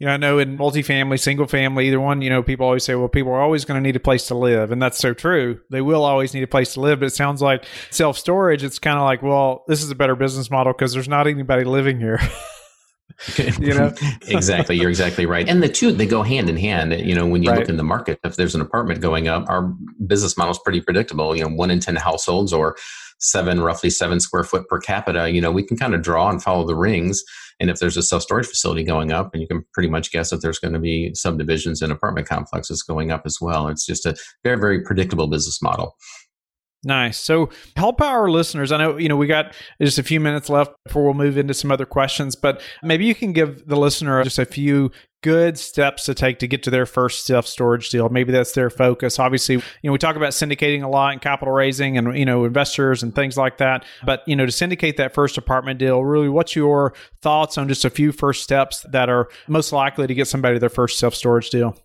You 0.01 0.07
know, 0.07 0.13
I 0.13 0.17
know 0.17 0.39
in 0.39 0.57
multifamily, 0.57 1.19
single 1.19 1.45
family, 1.45 1.85
either 1.85 2.01
one, 2.01 2.23
you 2.23 2.31
know, 2.31 2.41
people 2.41 2.65
always 2.65 2.83
say, 2.83 2.95
well, 2.95 3.07
people 3.07 3.33
are 3.33 3.39
always 3.39 3.65
going 3.65 3.79
to 3.79 3.87
need 3.87 3.95
a 3.95 3.99
place 3.99 4.25
to 4.29 4.35
live. 4.35 4.71
And 4.71 4.81
that's 4.81 4.97
so 4.97 5.13
true. 5.13 5.59
They 5.69 5.81
will 5.81 6.03
always 6.03 6.33
need 6.33 6.41
a 6.41 6.47
place 6.47 6.73
to 6.73 6.79
live. 6.79 7.01
But 7.01 7.05
it 7.05 7.13
sounds 7.13 7.39
like 7.39 7.65
self 7.91 8.17
storage, 8.17 8.63
it's 8.63 8.79
kind 8.79 8.97
of 8.97 9.03
like, 9.03 9.21
well, 9.21 9.63
this 9.67 9.83
is 9.83 9.91
a 9.91 9.95
better 9.95 10.15
business 10.15 10.49
model 10.49 10.73
because 10.73 10.91
there's 10.91 11.07
not 11.07 11.27
anybody 11.27 11.65
living 11.65 11.99
here. 11.99 12.19
you 13.59 13.73
know 13.73 13.93
exactly 14.29 14.75
you're 14.75 14.89
exactly 14.89 15.25
right 15.25 15.47
and 15.47 15.61
the 15.61 15.69
two 15.69 15.91
they 15.91 16.05
go 16.05 16.23
hand 16.23 16.49
in 16.49 16.57
hand 16.57 16.93
you 16.93 17.13
know 17.13 17.27
when 17.27 17.43
you 17.43 17.49
right. 17.49 17.59
look 17.59 17.69
in 17.69 17.77
the 17.77 17.83
market 17.83 18.17
if 18.23 18.35
there's 18.35 18.55
an 18.55 18.61
apartment 18.61 18.99
going 19.01 19.27
up 19.27 19.47
our 19.47 19.73
business 20.07 20.37
model 20.37 20.51
is 20.51 20.59
pretty 20.59 20.81
predictable 20.81 21.35
you 21.35 21.43
know 21.43 21.49
one 21.49 21.69
in 21.69 21.79
ten 21.79 21.95
households 21.95 22.53
or 22.53 22.75
seven, 23.21 23.61
roughly 23.61 23.89
seven 23.89 24.19
square 24.19 24.43
foot 24.43 24.67
per 24.67 24.79
capita, 24.79 25.31
you 25.31 25.39
know, 25.39 25.51
we 25.51 25.63
can 25.63 25.77
kind 25.77 25.95
of 25.95 26.01
draw 26.01 26.29
and 26.29 26.43
follow 26.43 26.65
the 26.65 26.75
rings. 26.75 27.23
And 27.59 27.69
if 27.69 27.79
there's 27.79 27.97
a 27.97 28.03
self 28.03 28.23
storage 28.23 28.47
facility 28.47 28.83
going 28.83 29.11
up, 29.11 29.33
and 29.33 29.41
you 29.41 29.47
can 29.47 29.63
pretty 29.73 29.89
much 29.89 30.11
guess 30.11 30.31
that 30.31 30.41
there's 30.41 30.59
going 30.59 30.73
to 30.73 30.79
be 30.79 31.13
subdivisions 31.13 31.81
and 31.81 31.91
apartment 31.91 32.27
complexes 32.27 32.81
going 32.81 33.11
up 33.11 33.21
as 33.25 33.37
well. 33.39 33.67
It's 33.67 33.85
just 33.85 34.05
a 34.05 34.15
very, 34.43 34.59
very 34.59 34.81
predictable 34.83 35.27
business 35.27 35.61
model. 35.61 35.95
Nice. 36.83 37.19
So 37.19 37.49
help 37.75 38.01
our 38.01 38.29
listeners. 38.29 38.71
I 38.71 38.77
know, 38.77 38.97
you 38.97 39.07
know, 39.07 39.15
we 39.15 39.27
got 39.27 39.53
just 39.79 39.99
a 39.99 40.03
few 40.03 40.19
minutes 40.19 40.49
left 40.49 40.71
before 40.85 41.03
we'll 41.03 41.13
move 41.13 41.37
into 41.37 41.53
some 41.53 41.71
other 41.71 41.85
questions, 41.85 42.35
but 42.35 42.59
maybe 42.81 43.05
you 43.05 43.13
can 43.13 43.33
give 43.33 43.67
the 43.67 43.75
listener 43.75 44.23
just 44.23 44.39
a 44.39 44.45
few 44.45 44.91
good 45.21 45.59
steps 45.59 46.05
to 46.05 46.15
take 46.15 46.39
to 46.39 46.47
get 46.47 46.63
to 46.63 46.71
their 46.71 46.87
first 46.87 47.27
self 47.27 47.45
storage 47.45 47.91
deal. 47.91 48.09
Maybe 48.09 48.31
that's 48.31 48.53
their 48.53 48.71
focus. 48.71 49.19
Obviously, 49.19 49.55
you 49.55 49.61
know, 49.83 49.91
we 49.91 49.99
talk 49.99 50.15
about 50.15 50.31
syndicating 50.31 50.81
a 50.81 50.87
lot 50.87 51.13
and 51.13 51.21
capital 51.21 51.53
raising 51.53 51.99
and, 51.99 52.17
you 52.17 52.25
know, 52.25 52.45
investors 52.45 53.03
and 53.03 53.13
things 53.13 53.37
like 53.37 53.59
that. 53.59 53.85
But, 54.03 54.23
you 54.25 54.35
know, 54.35 54.47
to 54.47 54.51
syndicate 54.51 54.97
that 54.97 55.13
first 55.13 55.37
apartment 55.37 55.77
deal, 55.77 56.03
really, 56.03 56.29
what's 56.29 56.55
your 56.55 56.93
thoughts 57.21 57.59
on 57.59 57.67
just 57.67 57.85
a 57.85 57.91
few 57.91 58.11
first 58.11 58.41
steps 58.41 58.83
that 58.89 59.07
are 59.07 59.29
most 59.47 59.71
likely 59.71 60.07
to 60.07 60.15
get 60.15 60.27
somebody 60.27 60.57
their 60.57 60.69
first 60.69 60.97
self 60.97 61.13
storage 61.13 61.51
deal? 61.51 61.77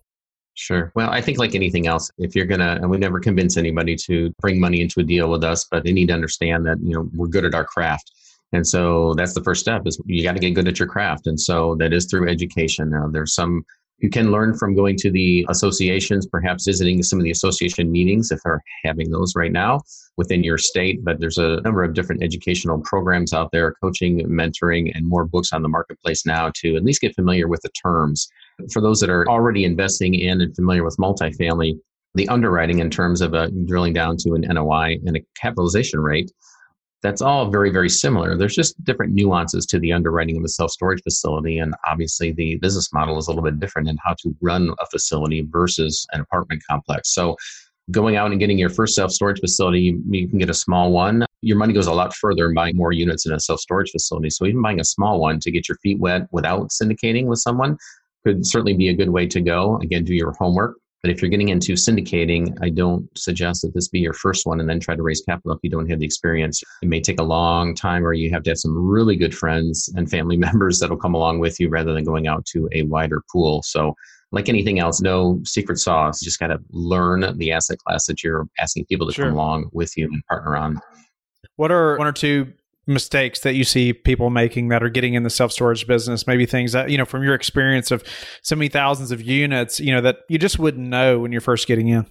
Sure. 0.57 0.91
Well, 0.95 1.11
I 1.11 1.21
think 1.21 1.37
like 1.37 1.53
anything 1.53 1.85
else, 1.85 2.09
if 2.17 2.35
you're 2.35 2.47
going 2.47 2.61
to, 2.61 2.71
and 2.71 2.89
we 2.89 2.97
never 2.97 3.19
convince 3.19 3.57
anybody 3.57 3.95
to 4.07 4.33
bring 4.41 4.59
money 4.59 4.81
into 4.81 4.99
a 5.01 5.03
deal 5.03 5.29
with 5.29 5.43
us, 5.43 5.67
but 5.69 5.83
they 5.83 5.91
need 5.91 6.07
to 6.07 6.15
understand 6.15 6.65
that, 6.65 6.79
you 6.81 6.95
know, 6.95 7.07
we're 7.13 7.27
good 7.27 7.45
at 7.45 7.53
our 7.53 7.63
craft. 7.63 8.11
And 8.53 8.67
so 8.67 9.13
that's 9.13 9.35
the 9.35 9.43
first 9.43 9.61
step 9.61 9.83
is 9.85 10.01
you 10.05 10.23
got 10.23 10.33
to 10.33 10.39
get 10.39 10.55
good 10.55 10.67
at 10.67 10.79
your 10.79 10.87
craft. 10.87 11.27
And 11.27 11.39
so 11.39 11.75
that 11.75 11.93
is 11.93 12.07
through 12.07 12.27
education. 12.27 12.89
Now 12.89 13.07
there's 13.07 13.35
some 13.35 13.63
you 13.99 14.09
can 14.09 14.31
learn 14.31 14.55
from 14.55 14.75
going 14.75 14.95
to 14.97 15.09
the 15.09 15.45
associations, 15.49 16.27
perhaps 16.27 16.65
visiting 16.65 17.01
some 17.01 17.19
of 17.19 17.23
the 17.23 17.31
association 17.31 17.91
meetings 17.91 18.31
if 18.31 18.39
they're 18.43 18.63
having 18.83 19.09
those 19.09 19.35
right 19.35 19.51
now 19.51 19.81
within 20.17 20.43
your 20.43 20.57
state. 20.57 21.03
But 21.03 21.19
there's 21.19 21.39
a 21.39 21.61
number 21.61 21.83
of 21.83 21.93
different 21.93 22.23
educational 22.23 22.79
programs 22.81 23.33
out 23.33 23.51
there, 23.51 23.73
coaching, 23.81 24.19
mentoring, 24.27 24.91
and 24.95 25.07
more 25.07 25.25
books 25.25 25.51
on 25.51 25.63
the 25.63 25.69
marketplace 25.69 26.25
now 26.25 26.51
to 26.57 26.75
at 26.75 26.83
least 26.83 27.01
get 27.01 27.15
familiar 27.15 27.47
with 27.47 27.61
the 27.61 27.69
terms. 27.69 28.27
For 28.71 28.81
those 28.81 28.99
that 28.99 29.09
are 29.09 29.27
already 29.29 29.65
investing 29.65 30.13
in 30.13 30.41
and 30.41 30.55
familiar 30.55 30.83
with 30.83 30.97
multifamily, 30.97 31.79
the 32.13 32.27
underwriting 32.29 32.79
in 32.79 32.89
terms 32.89 33.21
of 33.21 33.33
uh, 33.33 33.49
drilling 33.65 33.93
down 33.93 34.17
to 34.17 34.33
an 34.33 34.41
NOI 34.41 34.97
and 35.05 35.17
a 35.17 35.21
capitalization 35.39 35.99
rate 35.99 36.31
that's 37.07 37.21
all 37.21 37.49
very, 37.49 37.69
very 37.69 37.87
similar. 37.87 38.35
There's 38.35 38.53
just 38.55 38.83
different 38.83 39.13
nuances 39.13 39.65
to 39.67 39.79
the 39.79 39.93
underwriting 39.93 40.35
of 40.35 40.43
a 40.43 40.49
self 40.49 40.71
storage 40.71 41.01
facility. 41.01 41.59
And 41.59 41.73
obviously, 41.87 42.33
the 42.33 42.57
business 42.57 42.91
model 42.91 43.17
is 43.17 43.27
a 43.27 43.31
little 43.31 43.45
bit 43.45 43.61
different 43.61 43.87
in 43.87 43.97
how 44.03 44.13
to 44.15 44.35
run 44.41 44.73
a 44.79 44.85
facility 44.87 45.47
versus 45.49 46.05
an 46.11 46.19
apartment 46.19 46.63
complex. 46.69 47.13
So, 47.13 47.37
going 47.91 48.17
out 48.17 48.31
and 48.31 48.41
getting 48.41 48.59
your 48.59 48.69
first 48.69 48.93
self 48.93 49.11
storage 49.11 49.39
facility, 49.39 49.97
you 50.09 50.27
can 50.27 50.37
get 50.37 50.49
a 50.49 50.53
small 50.53 50.91
one. 50.91 51.25
Your 51.41 51.57
money 51.57 51.71
goes 51.71 51.87
a 51.87 51.93
lot 51.93 52.13
further 52.13 52.49
in 52.49 52.53
buying 52.53 52.75
more 52.75 52.91
units 52.91 53.25
in 53.25 53.31
a 53.31 53.39
self 53.39 53.61
storage 53.61 53.91
facility. 53.91 54.29
So, 54.29 54.45
even 54.45 54.61
buying 54.61 54.81
a 54.81 54.85
small 54.85 55.21
one 55.21 55.39
to 55.39 55.49
get 55.49 55.69
your 55.69 55.77
feet 55.77 55.99
wet 55.99 56.27
without 56.31 56.71
syndicating 56.71 57.27
with 57.27 57.39
someone 57.39 57.77
could 58.25 58.45
certainly 58.45 58.73
be 58.73 58.89
a 58.89 58.93
good 58.93 59.09
way 59.09 59.27
to 59.27 59.39
go. 59.39 59.77
Again, 59.77 60.03
do 60.03 60.13
your 60.13 60.33
homework 60.33 60.75
but 61.07 61.15
if 61.15 61.21
you're 61.21 61.29
getting 61.29 61.47
into 61.47 61.71
syndicating, 61.71 62.53
I 62.61 62.67
don't 62.67 63.07
suggest 63.17 63.61
that 63.61 63.73
this 63.73 63.87
be 63.87 63.99
your 63.99 64.11
first 64.11 64.45
one 64.45 64.59
and 64.59 64.69
then 64.69 64.81
try 64.81 64.93
to 64.93 65.01
raise 65.01 65.21
capital 65.21 65.53
if 65.53 65.59
you 65.63 65.69
don't 65.69 65.89
have 65.89 65.99
the 65.99 66.05
experience. 66.05 66.61
It 66.81 66.89
may 66.89 66.99
take 66.99 67.21
a 67.21 67.23
long 67.23 67.75
time 67.75 68.05
or 68.05 68.11
you 68.11 68.29
have 68.31 68.43
to 68.43 68.49
have 68.49 68.57
some 68.57 68.77
really 68.77 69.15
good 69.15 69.33
friends 69.33 69.89
and 69.95 70.11
family 70.11 70.35
members 70.47 70.79
that'll 70.79 70.97
come 70.97 71.13
along 71.13 71.39
with 71.39 71.61
you 71.61 71.69
rather 71.69 71.93
than 71.93 72.03
going 72.03 72.27
out 72.27 72.45
to 72.47 72.67
a 72.73 72.81
wider 72.81 73.23
pool. 73.31 73.63
So 73.63 73.95
like 74.33 74.49
anything 74.49 74.79
else, 74.79 74.99
no 74.99 75.39
secret 75.45 75.77
sauce. 75.77 76.21
You 76.21 76.25
just 76.25 76.41
got 76.41 76.47
to 76.47 76.59
learn 76.71 77.37
the 77.37 77.53
asset 77.53 77.77
class 77.77 78.05
that 78.07 78.21
you're 78.21 78.45
asking 78.59 78.83
people 78.87 79.07
to 79.07 79.13
sure. 79.13 79.27
come 79.27 79.35
along 79.35 79.69
with 79.71 79.95
you 79.95 80.09
and 80.11 80.21
partner 80.27 80.57
on. 80.57 80.81
What 81.55 81.71
are 81.71 81.97
one 81.97 82.07
or 82.07 82.11
two 82.11 82.51
mistakes 82.87 83.41
that 83.41 83.53
you 83.53 83.63
see 83.63 83.93
people 83.93 84.29
making 84.29 84.69
that 84.69 84.81
are 84.81 84.89
getting 84.89 85.13
in 85.13 85.23
the 85.23 85.29
self 85.29 85.51
storage 85.51 85.85
business? 85.85 86.25
Maybe 86.25 86.45
things 86.45 86.71
that, 86.71 86.89
you 86.89 86.97
know, 86.97 87.05
from 87.05 87.23
your 87.23 87.33
experience 87.33 87.91
of 87.91 88.03
so 88.41 88.55
many 88.55 88.69
thousands 88.69 89.11
of 89.11 89.21
units, 89.21 89.79
you 89.79 89.93
know, 89.93 90.01
that 90.01 90.19
you 90.29 90.37
just 90.37 90.57
wouldn't 90.57 90.87
know 90.87 91.19
when 91.19 91.31
you're 91.31 91.41
first 91.41 91.67
getting 91.67 91.89
in? 91.89 92.05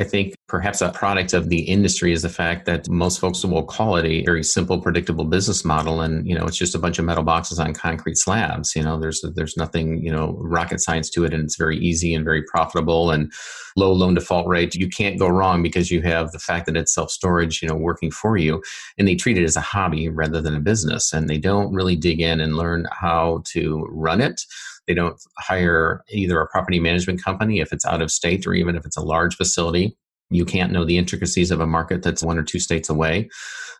I 0.00 0.04
think 0.04 0.36
perhaps 0.46 0.80
a 0.80 0.90
product 0.92 1.32
of 1.32 1.48
the 1.48 1.60
industry 1.62 2.12
is 2.12 2.22
the 2.22 2.28
fact 2.28 2.66
that 2.66 2.88
most 2.88 3.18
folks 3.18 3.44
will 3.44 3.64
call 3.64 3.96
it 3.96 4.04
a 4.04 4.24
very 4.24 4.44
simple, 4.44 4.80
predictable 4.80 5.24
business 5.24 5.64
model, 5.64 6.00
and 6.02 6.24
you 6.24 6.38
know 6.38 6.44
it's 6.44 6.56
just 6.56 6.76
a 6.76 6.78
bunch 6.78 7.00
of 7.00 7.04
metal 7.04 7.24
boxes 7.24 7.58
on 7.58 7.74
concrete 7.74 8.16
slabs. 8.16 8.76
You 8.76 8.84
know, 8.84 8.96
there's 8.96 9.24
there's 9.34 9.56
nothing 9.56 10.00
you 10.04 10.12
know 10.12 10.36
rocket 10.38 10.80
science 10.80 11.10
to 11.10 11.24
it, 11.24 11.34
and 11.34 11.42
it's 11.42 11.56
very 11.56 11.76
easy 11.78 12.14
and 12.14 12.24
very 12.24 12.42
profitable 12.44 13.10
and 13.10 13.32
low 13.76 13.92
loan 13.92 14.14
default 14.14 14.46
rate. 14.46 14.76
You 14.76 14.88
can't 14.88 15.18
go 15.18 15.26
wrong 15.26 15.64
because 15.64 15.90
you 15.90 16.00
have 16.02 16.30
the 16.30 16.38
fact 16.38 16.66
that 16.66 16.76
it's 16.76 16.94
self 16.94 17.10
storage, 17.10 17.60
you 17.60 17.68
know, 17.68 17.74
working 17.74 18.12
for 18.12 18.36
you, 18.36 18.62
and 18.98 19.08
they 19.08 19.16
treat 19.16 19.36
it 19.36 19.44
as 19.44 19.56
a 19.56 19.60
hobby 19.60 20.08
rather 20.08 20.40
than 20.40 20.54
a 20.54 20.60
business, 20.60 21.12
and 21.12 21.28
they 21.28 21.38
don't 21.38 21.74
really 21.74 21.96
dig 21.96 22.20
in 22.20 22.40
and 22.40 22.56
learn 22.56 22.86
how 22.92 23.42
to 23.46 23.84
run 23.90 24.20
it 24.20 24.42
they 24.88 24.94
don't 24.94 25.20
hire 25.38 26.02
either 26.08 26.40
a 26.40 26.48
property 26.48 26.80
management 26.80 27.22
company 27.22 27.60
if 27.60 27.72
it's 27.72 27.84
out 27.84 28.02
of 28.02 28.10
state 28.10 28.46
or 28.46 28.54
even 28.54 28.74
if 28.74 28.84
it's 28.86 28.96
a 28.96 29.02
large 29.02 29.36
facility. 29.36 29.96
You 30.30 30.44
can't 30.44 30.72
know 30.72 30.84
the 30.84 30.98
intricacies 30.98 31.50
of 31.50 31.60
a 31.60 31.66
market 31.66 32.02
that's 32.02 32.22
one 32.22 32.38
or 32.38 32.42
two 32.42 32.58
states 32.58 32.88
away 32.88 33.28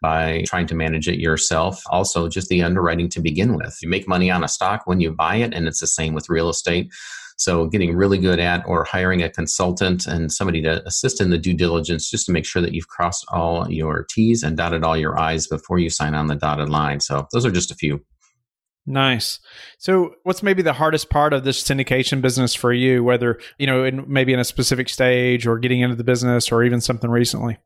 by 0.00 0.44
trying 0.46 0.66
to 0.68 0.74
manage 0.74 1.08
it 1.08 1.18
yourself. 1.18 1.82
Also, 1.90 2.28
just 2.28 2.48
the 2.48 2.62
underwriting 2.62 3.08
to 3.10 3.20
begin 3.20 3.56
with. 3.56 3.76
You 3.82 3.88
make 3.88 4.06
money 4.06 4.30
on 4.30 4.44
a 4.44 4.48
stock 4.48 4.82
when 4.84 5.00
you 5.00 5.10
buy 5.10 5.36
it, 5.36 5.52
and 5.52 5.66
it's 5.66 5.80
the 5.80 5.86
same 5.86 6.14
with 6.14 6.28
real 6.28 6.48
estate. 6.48 6.90
So, 7.36 7.66
getting 7.66 7.94
really 7.94 8.18
good 8.18 8.40
at 8.40 8.66
or 8.66 8.84
hiring 8.84 9.22
a 9.22 9.30
consultant 9.30 10.06
and 10.06 10.32
somebody 10.32 10.60
to 10.62 10.84
assist 10.86 11.20
in 11.20 11.30
the 11.30 11.38
due 11.38 11.54
diligence 11.54 12.10
just 12.10 12.26
to 12.26 12.32
make 12.32 12.44
sure 12.44 12.60
that 12.62 12.74
you've 12.74 12.88
crossed 12.88 13.26
all 13.28 13.70
your 13.70 14.06
T's 14.10 14.42
and 14.42 14.56
dotted 14.56 14.84
all 14.84 14.96
your 14.96 15.18
I's 15.18 15.46
before 15.46 15.78
you 15.78 15.90
sign 15.90 16.14
on 16.14 16.26
the 16.26 16.34
dotted 16.34 16.68
line. 16.68 17.00
So, 17.00 17.28
those 17.32 17.46
are 17.46 17.50
just 17.50 17.70
a 17.70 17.76
few. 17.76 18.04
Nice. 18.88 19.38
So, 19.76 20.14
what's 20.23 20.42
maybe 20.42 20.62
the 20.62 20.73
hardest 20.73 21.11
part 21.11 21.35
of 21.35 21.45
this 21.45 21.62
syndication 21.62 22.23
business 22.23 22.54
for 22.54 22.73
you, 22.73 23.04
whether, 23.04 23.38
you 23.59 23.66
know, 23.66 23.85
in, 23.85 24.11
maybe 24.11 24.33
in 24.33 24.40
a 24.40 24.45
specific 24.45 24.88
stage 24.88 25.47
or 25.47 25.59
getting 25.59 25.80
into 25.80 25.95
the 25.95 26.04
business 26.04 26.50
or 26.50 26.64
even 26.64 26.80
something 26.80 27.11
recently? 27.11 27.59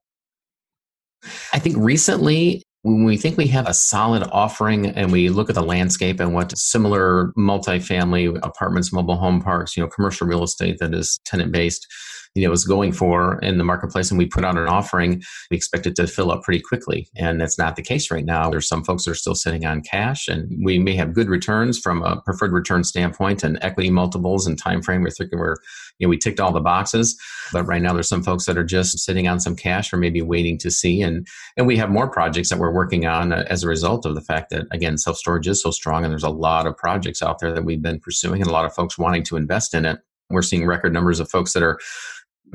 I 1.52 1.60
think 1.60 1.76
recently, 1.78 2.64
when 2.82 3.04
we 3.04 3.16
think 3.16 3.36
we 3.36 3.46
have 3.46 3.68
a 3.68 3.74
solid 3.74 4.24
offering 4.32 4.86
and 4.86 5.12
we 5.12 5.28
look 5.28 5.48
at 5.48 5.54
the 5.54 5.62
landscape 5.62 6.18
and 6.18 6.34
what 6.34 6.58
similar 6.58 7.32
multifamily 7.38 8.40
apartments, 8.42 8.92
mobile 8.92 9.16
home 9.16 9.40
parks, 9.40 9.76
you 9.76 9.84
know, 9.84 9.88
commercial 9.88 10.26
real 10.26 10.42
estate 10.42 10.78
that 10.80 10.92
is 10.92 11.20
tenant 11.24 11.52
based, 11.52 11.86
you 12.34 12.44
know 12.44 12.50
was 12.50 12.64
going 12.64 12.92
for 12.92 13.38
in 13.40 13.58
the 13.58 13.64
marketplace 13.64 14.10
and 14.10 14.18
we 14.18 14.26
put 14.26 14.44
out 14.44 14.56
an 14.56 14.68
offering 14.68 15.22
we 15.50 15.56
expect 15.56 15.86
it 15.86 15.96
to 15.96 16.06
fill 16.06 16.30
up 16.30 16.42
pretty 16.42 16.60
quickly. 16.60 17.08
And 17.16 17.40
that's 17.40 17.58
not 17.58 17.76
the 17.76 17.82
case 17.82 18.10
right 18.10 18.24
now. 18.24 18.50
There's 18.50 18.68
some 18.68 18.84
folks 18.84 19.04
that 19.04 19.12
are 19.12 19.16
still 19.16 19.34
sitting 19.34 19.64
on 19.64 19.82
cash 19.82 20.28
and 20.28 20.50
we 20.64 20.78
may 20.78 20.96
have 20.96 21.14
good 21.14 21.28
returns 21.28 21.78
from 21.78 22.02
a 22.02 22.20
preferred 22.20 22.52
return 22.52 22.84
standpoint 22.84 23.42
and 23.42 23.58
equity 23.62 23.90
multiples 23.90 24.46
and 24.46 24.58
time 24.58 24.82
frame. 24.82 25.02
We're 25.02 25.10
thinking 25.10 25.38
we're 25.38 25.56
you 25.98 26.06
know 26.06 26.10
we 26.10 26.18
ticked 26.18 26.40
all 26.40 26.52
the 26.52 26.60
boxes. 26.60 27.18
But 27.52 27.64
right 27.64 27.82
now 27.82 27.92
there's 27.92 28.08
some 28.08 28.22
folks 28.22 28.46
that 28.46 28.58
are 28.58 28.64
just 28.64 28.98
sitting 28.98 29.28
on 29.28 29.40
some 29.40 29.56
cash 29.56 29.92
or 29.92 29.96
maybe 29.98 30.22
waiting 30.22 30.58
to 30.58 30.70
see. 30.70 31.02
And 31.02 31.26
and 31.56 31.66
we 31.66 31.76
have 31.76 31.90
more 31.90 32.08
projects 32.08 32.50
that 32.50 32.58
we're 32.58 32.72
working 32.72 33.06
on 33.06 33.32
uh, 33.32 33.44
as 33.48 33.62
a 33.62 33.68
result 33.68 34.06
of 34.06 34.14
the 34.14 34.22
fact 34.22 34.50
that 34.50 34.66
again 34.70 34.96
self 34.96 35.16
storage 35.16 35.48
is 35.48 35.62
so 35.62 35.70
strong 35.70 36.04
and 36.04 36.10
there's 36.10 36.22
a 36.22 36.30
lot 36.30 36.66
of 36.66 36.76
projects 36.76 37.22
out 37.22 37.38
there 37.40 37.52
that 37.52 37.64
we've 37.64 37.82
been 37.82 38.00
pursuing 38.00 38.40
and 38.40 38.50
a 38.50 38.52
lot 38.52 38.64
of 38.64 38.74
folks 38.74 38.98
wanting 38.98 39.22
to 39.24 39.36
invest 39.36 39.74
in 39.74 39.84
it. 39.84 40.00
We're 40.30 40.42
seeing 40.42 40.66
record 40.66 40.94
numbers 40.94 41.20
of 41.20 41.28
folks 41.28 41.52
that 41.52 41.62
are 41.62 41.78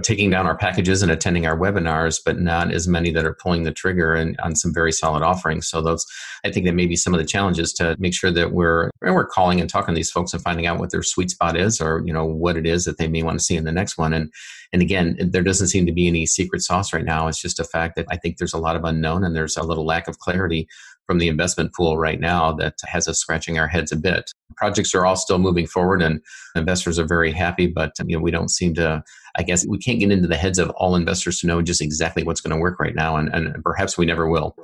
taking 0.03 0.29
down 0.29 0.45
our 0.45 0.57
packages 0.57 1.01
and 1.01 1.11
attending 1.11 1.45
our 1.45 1.57
webinars, 1.57 2.19
but 2.23 2.39
not 2.39 2.71
as 2.71 2.87
many 2.87 3.11
that 3.11 3.25
are 3.25 3.33
pulling 3.33 3.63
the 3.63 3.71
trigger 3.71 4.13
and 4.13 4.39
on 4.41 4.55
some 4.55 4.73
very 4.73 4.91
solid 4.91 5.23
offerings. 5.23 5.67
So 5.67 5.81
those, 5.81 6.05
I 6.45 6.51
think 6.51 6.65
that 6.65 6.75
may 6.75 6.85
be 6.85 6.95
some 6.95 7.13
of 7.13 7.19
the 7.19 7.25
challenges 7.25 7.73
to 7.73 7.95
make 7.99 8.13
sure 8.13 8.31
that 8.31 8.51
we're 8.51 8.91
we're 9.01 9.25
calling 9.25 9.59
and 9.59 9.69
talking 9.69 9.93
to 9.93 9.99
these 9.99 10.11
folks 10.11 10.33
and 10.33 10.41
finding 10.41 10.67
out 10.67 10.79
what 10.79 10.91
their 10.91 11.03
sweet 11.03 11.31
spot 11.31 11.57
is, 11.57 11.81
or 11.81 12.03
you 12.05 12.13
know 12.13 12.25
what 12.25 12.57
it 12.57 12.67
is 12.67 12.85
that 12.85 12.97
they 12.97 13.07
may 13.07 13.23
want 13.23 13.39
to 13.39 13.43
see 13.43 13.55
in 13.55 13.65
the 13.65 13.71
next 13.71 13.97
one. 13.97 14.13
And 14.13 14.31
and 14.73 14.81
again, 14.81 15.17
there 15.19 15.43
doesn't 15.43 15.67
seem 15.67 15.85
to 15.85 15.93
be 15.93 16.07
any 16.07 16.25
secret 16.25 16.61
sauce 16.61 16.93
right 16.93 17.05
now. 17.05 17.27
It's 17.27 17.41
just 17.41 17.59
a 17.59 17.63
fact 17.63 17.95
that 17.95 18.05
I 18.09 18.17
think 18.17 18.37
there's 18.37 18.53
a 18.53 18.59
lot 18.59 18.75
of 18.75 18.83
unknown 18.83 19.23
and 19.23 19.35
there's 19.35 19.57
a 19.57 19.63
little 19.63 19.85
lack 19.85 20.07
of 20.07 20.19
clarity 20.19 20.67
from 21.07 21.17
the 21.17 21.29
investment 21.29 21.73
pool 21.73 21.97
right 21.97 22.19
now 22.19 22.51
that 22.51 22.75
has 22.85 23.07
us 23.07 23.17
scratching 23.17 23.57
our 23.57 23.67
heads 23.67 23.91
a 23.91 23.95
bit. 23.95 24.29
Projects 24.57 24.93
are 24.93 25.05
all 25.05 25.15
still 25.15 25.39
moving 25.39 25.65
forward 25.65 26.01
and 26.01 26.21
investors 26.55 26.99
are 26.99 27.07
very 27.07 27.31
happy, 27.31 27.65
but 27.65 27.93
you 28.05 28.15
know, 28.15 28.21
we 28.21 28.29
don't 28.29 28.51
seem 28.51 28.75
to 28.75 29.03
I 29.37 29.43
guess 29.43 29.65
we 29.67 29.77
can't 29.77 29.99
get 29.99 30.11
into 30.11 30.27
the 30.27 30.35
heads 30.35 30.59
of 30.59 30.69
all 30.71 30.95
investors 30.95 31.39
to 31.39 31.47
know 31.47 31.61
just 31.61 31.81
exactly 31.81 32.23
what's 32.23 32.41
going 32.41 32.55
to 32.55 32.61
work 32.61 32.79
right 32.79 32.95
now 32.95 33.15
and, 33.15 33.33
and 33.33 33.63
perhaps 33.63 33.97
we 33.97 34.05
never 34.05 34.27
will. 34.27 34.55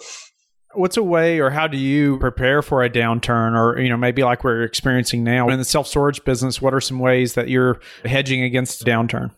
What's 0.73 0.97
a 0.97 1.03
way 1.03 1.39
or 1.39 1.51
how 1.51 1.67
do 1.67 1.77
you 1.77 2.17
prepare 2.17 2.61
for 2.61 2.83
a 2.83 2.89
downturn 2.89 3.55
or 3.55 3.79
you 3.79 3.89
know 3.89 3.97
maybe 3.97 4.23
like 4.23 4.43
we're 4.43 4.63
experiencing 4.63 5.23
now 5.23 5.49
in 5.49 5.59
the 5.59 5.65
self-storage 5.65 6.23
business 6.25 6.61
what 6.61 6.73
are 6.73 6.81
some 6.81 6.99
ways 6.99 7.35
that 7.35 7.47
you're 7.47 7.79
hedging 8.03 8.43
against 8.43 8.81
a 8.81 8.85
downturn? 8.85 9.31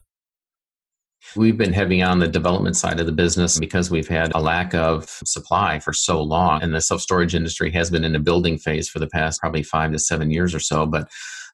We've 1.35 1.57
been 1.57 1.73
heavy 1.73 2.01
on 2.01 2.19
the 2.19 2.27
development 2.27 2.77
side 2.77 2.99
of 2.99 3.05
the 3.05 3.11
business 3.11 3.59
because 3.59 3.91
we've 3.91 4.07
had 4.07 4.33
a 4.33 4.39
lack 4.39 4.73
of 4.73 5.09
supply 5.25 5.79
for 5.79 5.91
so 5.91 6.21
long. 6.21 6.63
And 6.63 6.73
the 6.73 6.81
self 6.81 7.01
storage 7.01 7.35
industry 7.35 7.71
has 7.71 7.89
been 7.89 8.03
in 8.03 8.15
a 8.15 8.19
building 8.19 8.57
phase 8.57 8.87
for 8.87 8.99
the 8.99 9.07
past 9.07 9.41
probably 9.41 9.63
five 9.63 9.91
to 9.91 9.99
seven 9.99 10.31
years 10.31 10.55
or 10.55 10.59
so. 10.59 10.85
But 10.85 11.09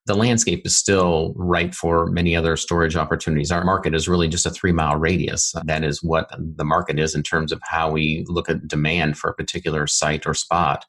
the 0.06 0.16
landscape 0.16 0.66
is 0.66 0.76
still 0.76 1.34
ripe 1.36 1.76
for 1.76 2.08
many 2.08 2.36
other 2.36 2.58
storage 2.58 2.96
opportunities. 2.96 3.52
Our 3.52 3.64
market 3.64 3.94
is 3.94 4.08
really 4.08 4.28
just 4.28 4.46
a 4.46 4.50
three 4.50 4.72
mile 4.72 4.98
radius. 4.98 5.54
That 5.66 5.84
is 5.84 6.02
what 6.02 6.32
the 6.38 6.66
market 6.66 7.00
is 7.00 7.14
in 7.14 7.24
terms 7.24 7.52
of 7.52 7.60
how 7.64 7.92
we 7.92 8.26
look 8.28 8.50
at 8.50 8.68
demand 8.68 9.18
for 9.18 9.30
a 9.30 9.36
particular 9.36 9.86
site 9.88 10.26
or 10.26 10.34
spot. 10.34 10.86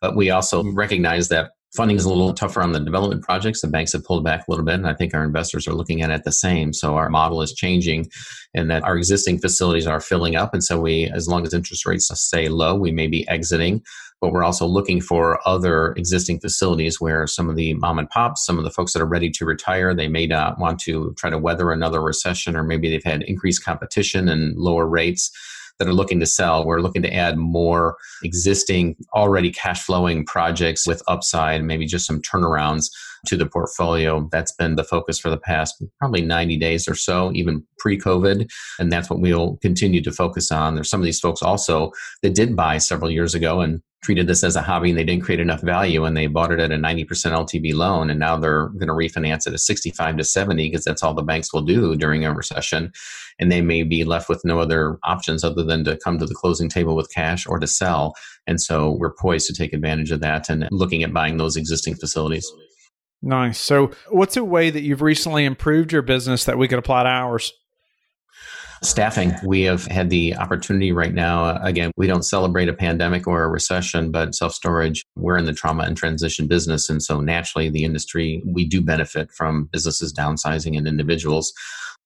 But 0.00 0.16
we 0.16 0.30
also 0.30 0.64
recognize 0.72 1.28
that 1.28 1.52
Funding 1.76 1.98
is 1.98 2.06
a 2.06 2.08
little 2.08 2.32
tougher 2.32 2.62
on 2.62 2.72
the 2.72 2.80
development 2.80 3.22
projects. 3.22 3.60
The 3.60 3.68
banks 3.68 3.92
have 3.92 4.04
pulled 4.04 4.24
back 4.24 4.40
a 4.40 4.50
little 4.50 4.64
bit, 4.64 4.76
and 4.76 4.88
I 4.88 4.94
think 4.94 5.12
our 5.14 5.22
investors 5.22 5.68
are 5.68 5.74
looking 5.74 6.00
at 6.00 6.10
it 6.10 6.24
the 6.24 6.32
same. 6.32 6.72
So 6.72 6.96
our 6.96 7.10
model 7.10 7.42
is 7.42 7.52
changing, 7.52 8.10
and 8.54 8.70
that 8.70 8.84
our 8.84 8.96
existing 8.96 9.38
facilities 9.38 9.86
are 9.86 10.00
filling 10.00 10.34
up. 10.34 10.54
And 10.54 10.64
so 10.64 10.80
we, 10.80 11.04
as 11.04 11.28
long 11.28 11.46
as 11.46 11.52
interest 11.52 11.84
rates 11.84 12.10
stay 12.20 12.48
low, 12.48 12.74
we 12.74 12.90
may 12.90 13.06
be 13.06 13.28
exiting. 13.28 13.82
But 14.20 14.32
we're 14.32 14.44
also 14.44 14.66
looking 14.66 15.00
for 15.00 15.46
other 15.46 15.92
existing 15.92 16.40
facilities 16.40 17.00
where 17.00 17.26
some 17.26 17.48
of 17.48 17.54
the 17.54 17.74
mom 17.74 17.98
and 18.00 18.10
pops, 18.10 18.44
some 18.44 18.58
of 18.58 18.64
the 18.64 18.70
folks 18.70 18.92
that 18.94 19.02
are 19.02 19.06
ready 19.06 19.30
to 19.30 19.44
retire, 19.44 19.94
they 19.94 20.08
may 20.08 20.26
not 20.26 20.58
want 20.58 20.80
to 20.80 21.14
try 21.18 21.30
to 21.30 21.38
weather 21.38 21.70
another 21.70 22.02
recession, 22.02 22.56
or 22.56 22.64
maybe 22.64 22.88
they've 22.88 23.04
had 23.04 23.22
increased 23.22 23.64
competition 23.64 24.28
and 24.28 24.56
lower 24.56 24.88
rates 24.88 25.30
that 25.78 25.88
are 25.88 25.94
looking 25.94 26.20
to 26.20 26.26
sell. 26.26 26.64
We're 26.64 26.80
looking 26.80 27.02
to 27.02 27.14
add 27.14 27.36
more 27.36 27.96
existing, 28.22 28.96
already 29.14 29.50
cash 29.50 29.82
flowing 29.82 30.24
projects 30.24 30.86
with 30.86 31.02
upside, 31.08 31.64
maybe 31.64 31.86
just 31.86 32.06
some 32.06 32.20
turnarounds 32.20 32.90
to 33.26 33.36
the 33.36 33.46
portfolio. 33.46 34.28
That's 34.30 34.52
been 34.52 34.76
the 34.76 34.84
focus 34.84 35.18
for 35.18 35.30
the 35.30 35.38
past 35.38 35.82
probably 35.98 36.22
90 36.22 36.56
days 36.56 36.88
or 36.88 36.94
so, 36.94 37.32
even 37.32 37.64
pre 37.78 37.98
COVID. 37.98 38.48
And 38.78 38.92
that's 38.92 39.10
what 39.10 39.20
we'll 39.20 39.56
continue 39.58 40.02
to 40.02 40.12
focus 40.12 40.50
on. 40.50 40.74
There's 40.74 40.90
some 40.90 41.00
of 41.00 41.04
these 41.04 41.20
folks 41.20 41.42
also 41.42 41.92
that 42.22 42.34
did 42.34 42.56
buy 42.56 42.78
several 42.78 43.10
years 43.10 43.34
ago 43.34 43.60
and 43.60 43.82
treated 44.02 44.26
this 44.26 44.44
as 44.44 44.54
a 44.54 44.62
hobby 44.62 44.90
and 44.90 44.98
they 44.98 45.04
didn't 45.04 45.24
create 45.24 45.40
enough 45.40 45.60
value 45.60 46.04
and 46.04 46.16
they 46.16 46.26
bought 46.26 46.52
it 46.52 46.60
at 46.60 46.70
a 46.70 46.76
90% 46.76 47.06
LTV 47.06 47.74
loan 47.74 48.10
and 48.10 48.20
now 48.20 48.36
they're 48.36 48.68
going 48.68 48.86
to 48.86 48.92
refinance 48.92 49.46
at 49.46 49.54
a 49.54 49.58
65 49.58 50.16
to 50.16 50.24
70 50.24 50.70
because 50.70 50.84
that's 50.84 51.02
all 51.02 51.14
the 51.14 51.22
banks 51.22 51.52
will 51.52 51.62
do 51.62 51.96
during 51.96 52.24
a 52.24 52.32
recession 52.32 52.92
and 53.40 53.50
they 53.50 53.60
may 53.60 53.82
be 53.82 54.04
left 54.04 54.28
with 54.28 54.44
no 54.44 54.60
other 54.60 54.98
options 55.02 55.42
other 55.42 55.64
than 55.64 55.84
to 55.84 55.98
come 55.98 56.18
to 56.18 56.26
the 56.26 56.34
closing 56.34 56.68
table 56.68 56.94
with 56.94 57.12
cash 57.12 57.46
or 57.46 57.58
to 57.58 57.66
sell 57.66 58.14
and 58.46 58.60
so 58.60 58.92
we're 58.92 59.12
poised 59.12 59.46
to 59.48 59.52
take 59.52 59.72
advantage 59.72 60.10
of 60.10 60.20
that 60.20 60.48
and 60.48 60.68
looking 60.70 61.02
at 61.02 61.12
buying 61.12 61.36
those 61.36 61.56
existing 61.56 61.94
facilities. 61.94 62.50
Nice. 63.20 63.58
So, 63.58 63.90
what's 64.10 64.36
a 64.36 64.44
way 64.44 64.70
that 64.70 64.82
you've 64.82 65.02
recently 65.02 65.44
improved 65.44 65.92
your 65.92 66.02
business 66.02 66.44
that 66.44 66.56
we 66.56 66.68
could 66.68 66.78
apply 66.78 67.02
to 67.02 67.08
ours? 67.08 67.52
Staffing. 68.82 69.32
We 69.44 69.62
have 69.62 69.86
had 69.86 70.08
the 70.08 70.36
opportunity 70.36 70.92
right 70.92 71.12
now. 71.12 71.60
Again, 71.62 71.90
we 71.96 72.06
don't 72.06 72.22
celebrate 72.22 72.68
a 72.68 72.72
pandemic 72.72 73.26
or 73.26 73.42
a 73.42 73.48
recession, 73.48 74.12
but 74.12 74.34
self 74.34 74.52
storage, 74.52 75.04
we're 75.16 75.36
in 75.36 75.46
the 75.46 75.52
trauma 75.52 75.82
and 75.82 75.96
transition 75.96 76.46
business. 76.46 76.88
And 76.88 77.02
so 77.02 77.20
naturally, 77.20 77.70
the 77.70 77.84
industry, 77.84 78.42
we 78.46 78.64
do 78.64 78.80
benefit 78.80 79.32
from 79.32 79.68
businesses 79.72 80.12
downsizing 80.12 80.76
and 80.76 80.86
individuals. 80.86 81.52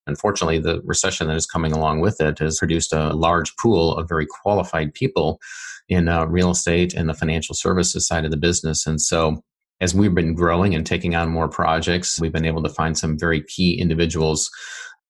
Unfortunately, 0.07 0.59
the 0.59 0.81
recession 0.83 1.29
that 1.29 1.37
is 1.37 1.47
coming 1.47 1.73
along 1.73 2.01
with 2.01 2.21
it 2.21 2.39
has 2.39 2.59
produced 2.59 2.93
a 2.93 3.13
large 3.13 3.55
pool 3.57 3.97
of 3.97 4.09
very 4.09 4.27
qualified 4.27 4.95
people 4.95 5.41
in 5.89 6.09
uh, 6.09 6.25
real 6.25 6.51
estate 6.51 6.95
and 6.95 7.09
the 7.09 7.15
financial 7.15 7.55
services 7.55 8.07
side 8.07 8.25
of 8.25 8.31
the 8.31 8.37
business. 8.37 8.87
And 8.87 9.01
so 9.01 9.43
as 9.83 9.95
we've 9.95 10.15
been 10.15 10.35
growing 10.35 10.75
and 10.75 10.87
taking 10.87 11.15
on 11.15 11.29
more 11.29 11.49
projects, 11.49 12.21
we've 12.21 12.33
been 12.33 12.47
able 12.47 12.63
to 12.63 12.69
find 12.69 12.97
some 12.97 13.19
very 13.19 13.43
key 13.43 13.79
individuals 13.79 14.49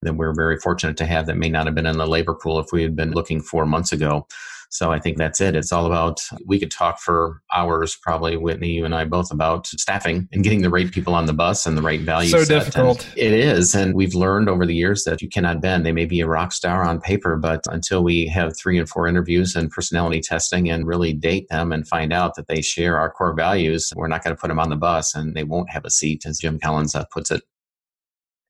that 0.03 0.17
we're 0.17 0.35
very 0.35 0.59
fortunate 0.59 0.97
to 0.99 1.07
have 1.07 1.27
that 1.27 1.37
may 1.37 1.49
not 1.49 1.67
have 1.67 1.75
been 1.75 1.87
in 1.87 1.99
the 1.99 2.07
labor 2.07 2.35
pool 2.35 2.59
if 2.59 2.67
we 2.73 2.83
had 2.83 2.95
been 2.95 3.13
looking 3.13 3.41
four 3.41 3.67
months 3.67 3.93
ago. 3.93 4.27
So 4.71 4.91
I 4.91 4.99
think 4.99 5.19
that's 5.19 5.39
it. 5.43 5.55
It's 5.55 5.71
all 5.71 5.85
about, 5.85 6.23
we 6.47 6.59
could 6.59 6.71
talk 6.71 6.99
for 6.99 7.43
hours, 7.53 7.95
probably, 7.95 8.39
Whitney, 8.39 8.71
you 8.71 8.87
and 8.87 8.95
I 8.95 9.05
both, 9.05 9.31
about 9.31 9.67
staffing 9.67 10.31
and 10.33 10.43
getting 10.43 10.63
the 10.63 10.71
right 10.71 10.91
people 10.91 11.15
on 11.15 11.27
the 11.27 11.35
bus 11.35 11.67
and 11.67 11.77
the 11.77 11.83
right 11.83 12.01
value. 12.01 12.31
So 12.31 12.43
difficult. 12.43 13.07
And 13.11 13.19
it 13.19 13.35
is. 13.35 13.75
And 13.75 13.95
we've 13.95 14.15
learned 14.15 14.49
over 14.49 14.65
the 14.65 14.75
years 14.75 15.05
that 15.05 15.21
you 15.21 15.29
cannot 15.29 15.61
bend. 15.61 15.85
They 15.85 15.93
may 15.93 16.07
be 16.07 16.21
a 16.21 16.27
rock 16.27 16.53
star 16.53 16.85
on 16.85 17.03
paper, 17.03 17.37
but 17.37 17.61
until 17.69 18.03
we 18.03 18.25
have 18.29 18.57
three 18.57 18.79
and 18.79 18.89
four 18.89 19.07
interviews 19.07 19.55
and 19.55 19.71
personality 19.71 20.23
testing 20.23 20.71
and 20.71 20.87
really 20.87 21.13
date 21.13 21.49
them 21.51 21.71
and 21.71 21.87
find 21.87 22.11
out 22.11 22.35
that 22.37 22.49
they 22.49 22.63
share 22.63 22.97
our 22.97 23.11
core 23.11 23.35
values, 23.35 23.93
we're 23.95 24.09
not 24.09 24.25
going 24.25 24.35
to 24.35 24.41
put 24.41 24.49
them 24.49 24.59
on 24.59 24.71
the 24.71 24.77
bus 24.77 25.15
and 25.15 25.35
they 25.35 25.45
won't 25.45 25.69
have 25.69 25.85
a 25.85 25.91
seat, 25.91 26.25
as 26.25 26.39
Jim 26.39 26.59
Collins 26.59 26.95
uh, 26.95 27.05
puts 27.13 27.31
it. 27.31 27.43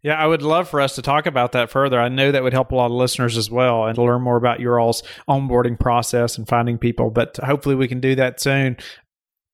Yeah, 0.02 0.14
I 0.14 0.26
would 0.26 0.42
love 0.42 0.68
for 0.68 0.80
us 0.80 0.96
to 0.96 1.02
talk 1.02 1.26
about 1.26 1.52
that 1.52 1.70
further. 1.70 2.00
I 2.00 2.08
know 2.08 2.32
that 2.32 2.42
would 2.42 2.52
help 2.52 2.72
a 2.72 2.74
lot 2.74 2.86
of 2.86 2.92
listeners 2.92 3.36
as 3.36 3.50
well 3.50 3.86
and 3.86 3.94
to 3.94 4.02
learn 4.02 4.22
more 4.22 4.36
about 4.36 4.58
your 4.58 4.80
all's 4.80 5.04
onboarding 5.28 5.78
process 5.78 6.36
and 6.36 6.48
finding 6.48 6.76
people, 6.76 7.10
but 7.10 7.36
hopefully 7.36 7.76
we 7.76 7.86
can 7.86 8.00
do 8.00 8.16
that 8.16 8.40
soon. 8.40 8.76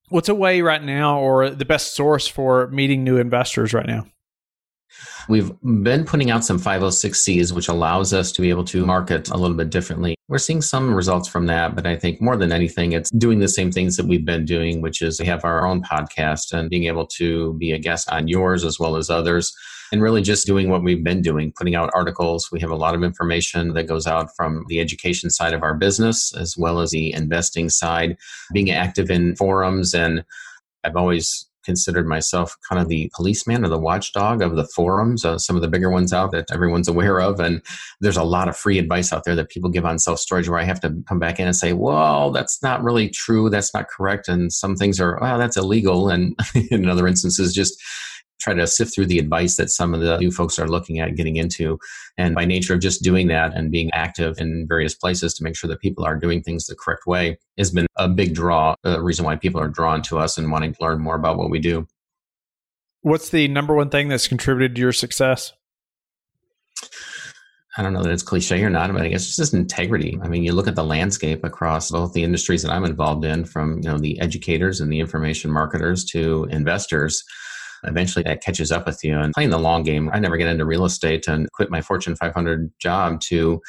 What's 0.08 0.30
a 0.30 0.34
way 0.34 0.62
right 0.62 0.82
now 0.82 1.20
or 1.20 1.50
the 1.50 1.66
best 1.66 1.94
source 1.94 2.26
for 2.26 2.68
meeting 2.68 3.04
new 3.04 3.18
investors 3.18 3.74
right 3.74 3.86
now? 3.86 4.06
We've 5.28 5.52
been 5.82 6.06
putting 6.06 6.30
out 6.30 6.46
some 6.46 6.58
506Cs, 6.58 7.52
which 7.52 7.68
allows 7.68 8.14
us 8.14 8.32
to 8.32 8.40
be 8.40 8.48
able 8.48 8.64
to 8.64 8.86
market 8.86 9.28
a 9.28 9.36
little 9.36 9.54
bit 9.54 9.68
differently. 9.68 10.14
We're 10.28 10.38
seeing 10.38 10.62
some 10.62 10.94
results 10.94 11.28
from 11.28 11.44
that, 11.46 11.74
but 11.74 11.86
I 11.86 11.94
think 11.94 12.22
more 12.22 12.38
than 12.38 12.52
anything, 12.52 12.92
it's 12.92 13.10
doing 13.10 13.38
the 13.38 13.48
same 13.48 13.70
things 13.70 13.98
that 13.98 14.06
we've 14.06 14.24
been 14.24 14.46
doing, 14.46 14.80
which 14.80 15.02
is 15.02 15.20
we 15.20 15.26
have 15.26 15.44
our 15.44 15.66
own 15.66 15.82
podcast 15.82 16.54
and 16.54 16.70
being 16.70 16.84
able 16.84 17.06
to 17.08 17.52
be 17.58 17.72
a 17.72 17.78
guest 17.78 18.10
on 18.10 18.28
yours 18.28 18.64
as 18.64 18.80
well 18.80 18.96
as 18.96 19.10
others 19.10 19.54
and 19.92 20.02
really 20.02 20.22
just 20.22 20.46
doing 20.46 20.68
what 20.70 20.82
we've 20.82 21.04
been 21.04 21.22
doing, 21.22 21.52
putting 21.56 21.74
out 21.74 21.90
articles. 21.94 22.50
We 22.52 22.60
have 22.60 22.70
a 22.70 22.76
lot 22.76 22.94
of 22.94 23.02
information 23.02 23.74
that 23.74 23.84
goes 23.84 24.06
out 24.06 24.34
from 24.36 24.64
the 24.68 24.80
education 24.80 25.30
side 25.30 25.54
of 25.54 25.62
our 25.62 25.74
business 25.74 26.34
as 26.34 26.56
well 26.56 26.80
as 26.80 26.90
the 26.90 27.12
investing 27.12 27.68
side, 27.68 28.16
being 28.52 28.70
active 28.70 29.10
in 29.10 29.36
forums. 29.36 29.94
And 29.94 30.24
I've 30.84 30.96
always 30.96 31.48
considered 31.68 32.06
myself 32.06 32.56
kind 32.66 32.80
of 32.80 32.88
the 32.88 33.10
policeman 33.14 33.62
or 33.62 33.68
the 33.68 33.78
watchdog 33.78 34.40
of 34.40 34.56
the 34.56 34.64
forums, 34.64 35.22
uh, 35.22 35.36
some 35.36 35.54
of 35.54 35.60
the 35.60 35.68
bigger 35.68 35.90
ones 35.90 36.14
out 36.14 36.30
that 36.30 36.50
everyone's 36.50 36.88
aware 36.94 37.20
of. 37.20 37.40
And 37.40 37.60
there's 38.00 38.16
a 38.16 38.22
lot 38.22 38.48
of 38.48 38.56
free 38.56 38.78
advice 38.78 39.12
out 39.12 39.24
there 39.24 39.34
that 39.34 39.50
people 39.50 39.68
give 39.68 39.84
on 39.84 39.98
self 39.98 40.18
storage 40.18 40.48
where 40.48 40.58
I 40.58 40.64
have 40.64 40.80
to 40.80 40.94
come 41.06 41.18
back 41.18 41.38
in 41.38 41.46
and 41.46 41.54
say, 41.54 41.74
well, 41.74 42.30
that's 42.30 42.62
not 42.62 42.82
really 42.82 43.10
true. 43.10 43.50
That's 43.50 43.74
not 43.74 43.88
correct. 43.88 44.28
And 44.28 44.50
some 44.50 44.76
things 44.76 44.98
are, 44.98 45.18
well, 45.20 45.38
that's 45.38 45.58
illegal. 45.58 46.08
And 46.08 46.34
in 46.70 46.88
other 46.88 47.06
instances, 47.06 47.52
just 47.52 47.78
try 48.38 48.54
to 48.54 48.66
sift 48.66 48.94
through 48.94 49.06
the 49.06 49.18
advice 49.18 49.56
that 49.56 49.70
some 49.70 49.94
of 49.94 50.00
the 50.00 50.18
new 50.18 50.30
folks 50.30 50.58
are 50.58 50.68
looking 50.68 51.00
at 51.00 51.16
getting 51.16 51.36
into. 51.36 51.78
And 52.16 52.34
by 52.34 52.44
nature 52.44 52.74
of 52.74 52.80
just 52.80 53.02
doing 53.02 53.28
that 53.28 53.54
and 53.54 53.70
being 53.70 53.90
active 53.92 54.38
in 54.38 54.66
various 54.68 54.94
places 54.94 55.34
to 55.34 55.44
make 55.44 55.56
sure 55.56 55.68
that 55.68 55.80
people 55.80 56.04
are 56.04 56.16
doing 56.16 56.42
things 56.42 56.66
the 56.66 56.76
correct 56.76 57.06
way 57.06 57.38
has 57.56 57.70
been 57.70 57.86
a 57.96 58.08
big 58.08 58.34
draw, 58.34 58.74
a 58.84 59.02
reason 59.02 59.24
why 59.24 59.36
people 59.36 59.60
are 59.60 59.68
drawn 59.68 60.02
to 60.02 60.18
us 60.18 60.38
and 60.38 60.50
wanting 60.50 60.72
to 60.74 60.82
learn 60.82 61.00
more 61.00 61.16
about 61.16 61.38
what 61.38 61.50
we 61.50 61.58
do. 61.58 61.86
What's 63.02 63.30
the 63.30 63.48
number 63.48 63.74
one 63.74 63.90
thing 63.90 64.08
that's 64.08 64.28
contributed 64.28 64.74
to 64.74 64.80
your 64.80 64.92
success? 64.92 65.52
I 67.76 67.82
don't 67.82 67.92
know 67.92 68.02
that 68.02 68.10
it's 68.10 68.24
cliche 68.24 68.60
or 68.64 68.70
not, 68.70 68.92
but 68.92 69.02
I 69.02 69.08
guess 69.08 69.24
it's 69.24 69.36
just 69.36 69.54
integrity. 69.54 70.18
I 70.20 70.26
mean, 70.26 70.42
you 70.42 70.52
look 70.52 70.66
at 70.66 70.74
the 70.74 70.82
landscape 70.82 71.44
across 71.44 71.92
both 71.92 72.12
the 72.12 72.24
industries 72.24 72.62
that 72.62 72.72
I'm 72.72 72.84
involved 72.84 73.24
in, 73.24 73.44
from 73.44 73.76
you 73.76 73.88
know 73.88 73.98
the 73.98 74.20
educators 74.20 74.80
and 74.80 74.92
the 74.92 74.98
information 74.98 75.52
marketers 75.52 76.04
to 76.06 76.48
investors 76.50 77.22
eventually 77.84 78.22
that 78.24 78.42
catches 78.42 78.72
up 78.72 78.86
with 78.86 79.02
you. 79.04 79.18
And 79.18 79.32
playing 79.32 79.50
the 79.50 79.58
long 79.58 79.82
game, 79.82 80.10
I 80.12 80.18
never 80.18 80.36
get 80.36 80.48
into 80.48 80.64
real 80.64 80.84
estate 80.84 81.28
and 81.28 81.50
quit 81.52 81.70
my 81.70 81.80
Fortune 81.80 82.16
500 82.16 82.70
job 82.78 83.20
to 83.22 83.60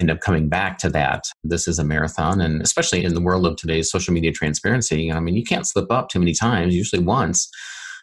end 0.00 0.10
up 0.10 0.20
coming 0.20 0.48
back 0.48 0.78
to 0.78 0.90
that. 0.90 1.24
This 1.42 1.66
is 1.66 1.78
a 1.78 1.84
marathon. 1.84 2.40
And 2.40 2.60
especially 2.62 3.04
in 3.04 3.14
the 3.14 3.20
world 3.20 3.46
of 3.46 3.56
today's 3.56 3.90
social 3.90 4.12
media 4.12 4.32
transparency, 4.32 5.10
I 5.10 5.20
mean, 5.20 5.36
you 5.36 5.44
can't 5.44 5.66
slip 5.66 5.90
up 5.90 6.08
too 6.08 6.18
many 6.18 6.34
times, 6.34 6.74
usually 6.74 7.02
once. 7.02 7.48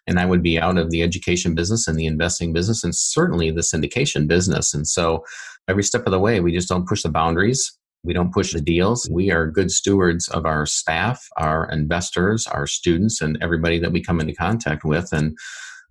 And 0.08 0.19
I 0.19 0.26
would 0.26 0.43
be 0.43 0.60
out 0.60 0.78
of 0.78 0.89
the 0.91 1.02
education 1.02 1.56
business 1.56 1.88
and 1.88 1.97
the 1.97 2.06
investing 2.06 2.52
business 2.52 2.84
and 2.84 2.93
certainly 2.93 3.52
the 3.52 3.62
syndication 3.62 4.28
business. 4.28 4.73
And 4.73 4.88
so 4.88 5.23
every 5.67 5.84
step 5.84 6.06
of 6.06 6.12
the 6.12 6.19
way, 6.19 6.39
we 6.39 6.52
just 6.52 6.67
don't 6.67 6.88
push 6.88 7.04
the 7.04 7.10
boundaries. 7.10 7.71
We 8.03 8.13
don't 8.13 8.33
push 8.33 8.53
the 8.53 8.61
deals. 8.61 9.07
We 9.09 9.31
are 9.31 9.47
good 9.47 9.71
stewards 9.71 10.27
of 10.27 10.45
our 10.45 10.65
staff, 10.65 11.25
our 11.37 11.69
investors, 11.69 12.45
our 12.47 12.67
students, 12.67 13.21
and 13.21 13.37
everybody 13.41 13.79
that 13.79 13.93
we 13.93 14.01
come 14.01 14.19
into 14.19 14.33
contact 14.33 14.83
with. 14.83 15.13
And 15.13 15.37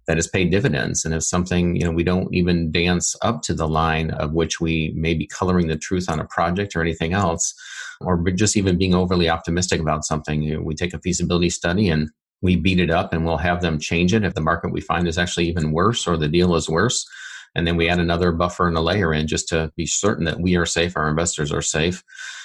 that 0.07 0.19
has 0.19 0.27
paid 0.27 0.51
dividends. 0.51 1.05
And 1.05 1.15
if 1.15 1.23
something, 1.23 1.77
you 1.77 1.85
know, 1.85 1.93
we 1.93 2.05
don't 2.05 2.35
even 2.35 2.71
dance 2.71 3.17
up 3.23 3.41
to 3.43 3.55
the 3.55 3.69
line 3.69 4.11
of 4.11 4.33
which 4.33 4.61
we 4.61 4.93
may 4.97 5.15
be 5.15 5.27
coloring 5.27 5.69
the 5.69 5.77
truth 5.77 6.11
on 6.11 6.21
a 6.21 6.27
project 6.27 6.75
or 6.75 6.83
anything 6.83 7.13
else, 7.13 7.55
or 8.01 8.23
just 8.33 8.57
even 8.57 8.77
being 8.77 8.95
overly 8.95 9.29
optimistic 9.29 9.81
about 9.81 10.05
something, 10.05 10.43
you 10.43 10.57
know, 10.57 10.63
we 10.63 10.75
take 10.75 10.93
a 10.93 10.99
feasibility 10.99 11.49
study 11.49 11.89
and 11.89 12.11
we 12.43 12.57
beat 12.57 12.81
it 12.81 12.91
up 12.91 13.13
and 13.13 13.25
we'll 13.25 13.39
have 13.39 13.63
them 13.63 13.79
change 13.79 14.13
it 14.13 14.25
if 14.25 14.35
the 14.35 14.41
market 14.41 14.73
we 14.73 14.81
find 14.81 15.07
is 15.07 15.17
actually 15.17 15.49
even 15.49 15.71
worse 15.71 16.07
or 16.07 16.17
the 16.17 16.29
deal 16.29 16.57
is 16.57 16.69
worse 16.69 17.09
and 17.55 17.67
then 17.67 17.77
we 17.77 17.89
add 17.89 17.99
another 17.99 18.33
buffer 18.33 18.67
and 18.67 18.77
a 18.77 18.81
layer 18.81 19.13
in 19.13 19.27
just 19.27 19.49
to 19.49 19.71
be 19.77 19.87
certain 19.87 20.25
that 20.25 20.41
we 20.41 20.57
are 20.57 20.67
safe, 20.67 20.97
our 20.97 21.09
investors 21.09 21.53
are 21.53 21.63
safe, 21.63 22.03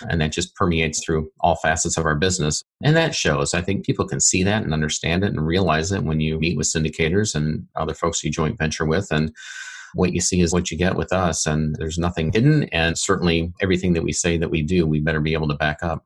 and 0.09 0.19
that 0.21 0.31
just 0.31 0.55
permeates 0.55 1.03
through 1.03 1.31
all 1.39 1.55
facets 1.55 1.97
of 1.97 2.05
our 2.05 2.15
business. 2.15 2.63
And 2.83 2.95
that 2.95 3.15
shows. 3.15 3.53
I 3.53 3.61
think 3.61 3.85
people 3.85 4.07
can 4.07 4.19
see 4.19 4.43
that 4.43 4.63
and 4.63 4.73
understand 4.73 5.23
it 5.23 5.31
and 5.31 5.45
realize 5.45 5.91
it 5.91 6.03
when 6.03 6.19
you 6.19 6.39
meet 6.39 6.57
with 6.57 6.67
syndicators 6.67 7.35
and 7.35 7.65
other 7.75 7.93
folks 7.93 8.23
you 8.23 8.31
joint 8.31 8.57
venture 8.57 8.85
with. 8.85 9.11
And 9.11 9.33
what 9.93 10.13
you 10.13 10.21
see 10.21 10.41
is 10.41 10.53
what 10.53 10.69
you 10.69 10.77
get 10.77 10.95
with 10.95 11.13
us, 11.13 11.45
and 11.45 11.75
there's 11.75 11.97
nothing 11.97 12.31
hidden. 12.33 12.63
And 12.65 12.97
certainly, 12.97 13.53
everything 13.61 13.93
that 13.93 14.03
we 14.03 14.11
say 14.11 14.37
that 14.37 14.51
we 14.51 14.61
do, 14.61 14.85
we 14.85 14.99
better 14.99 15.21
be 15.21 15.33
able 15.33 15.47
to 15.47 15.55
back 15.55 15.81
up. 15.81 16.05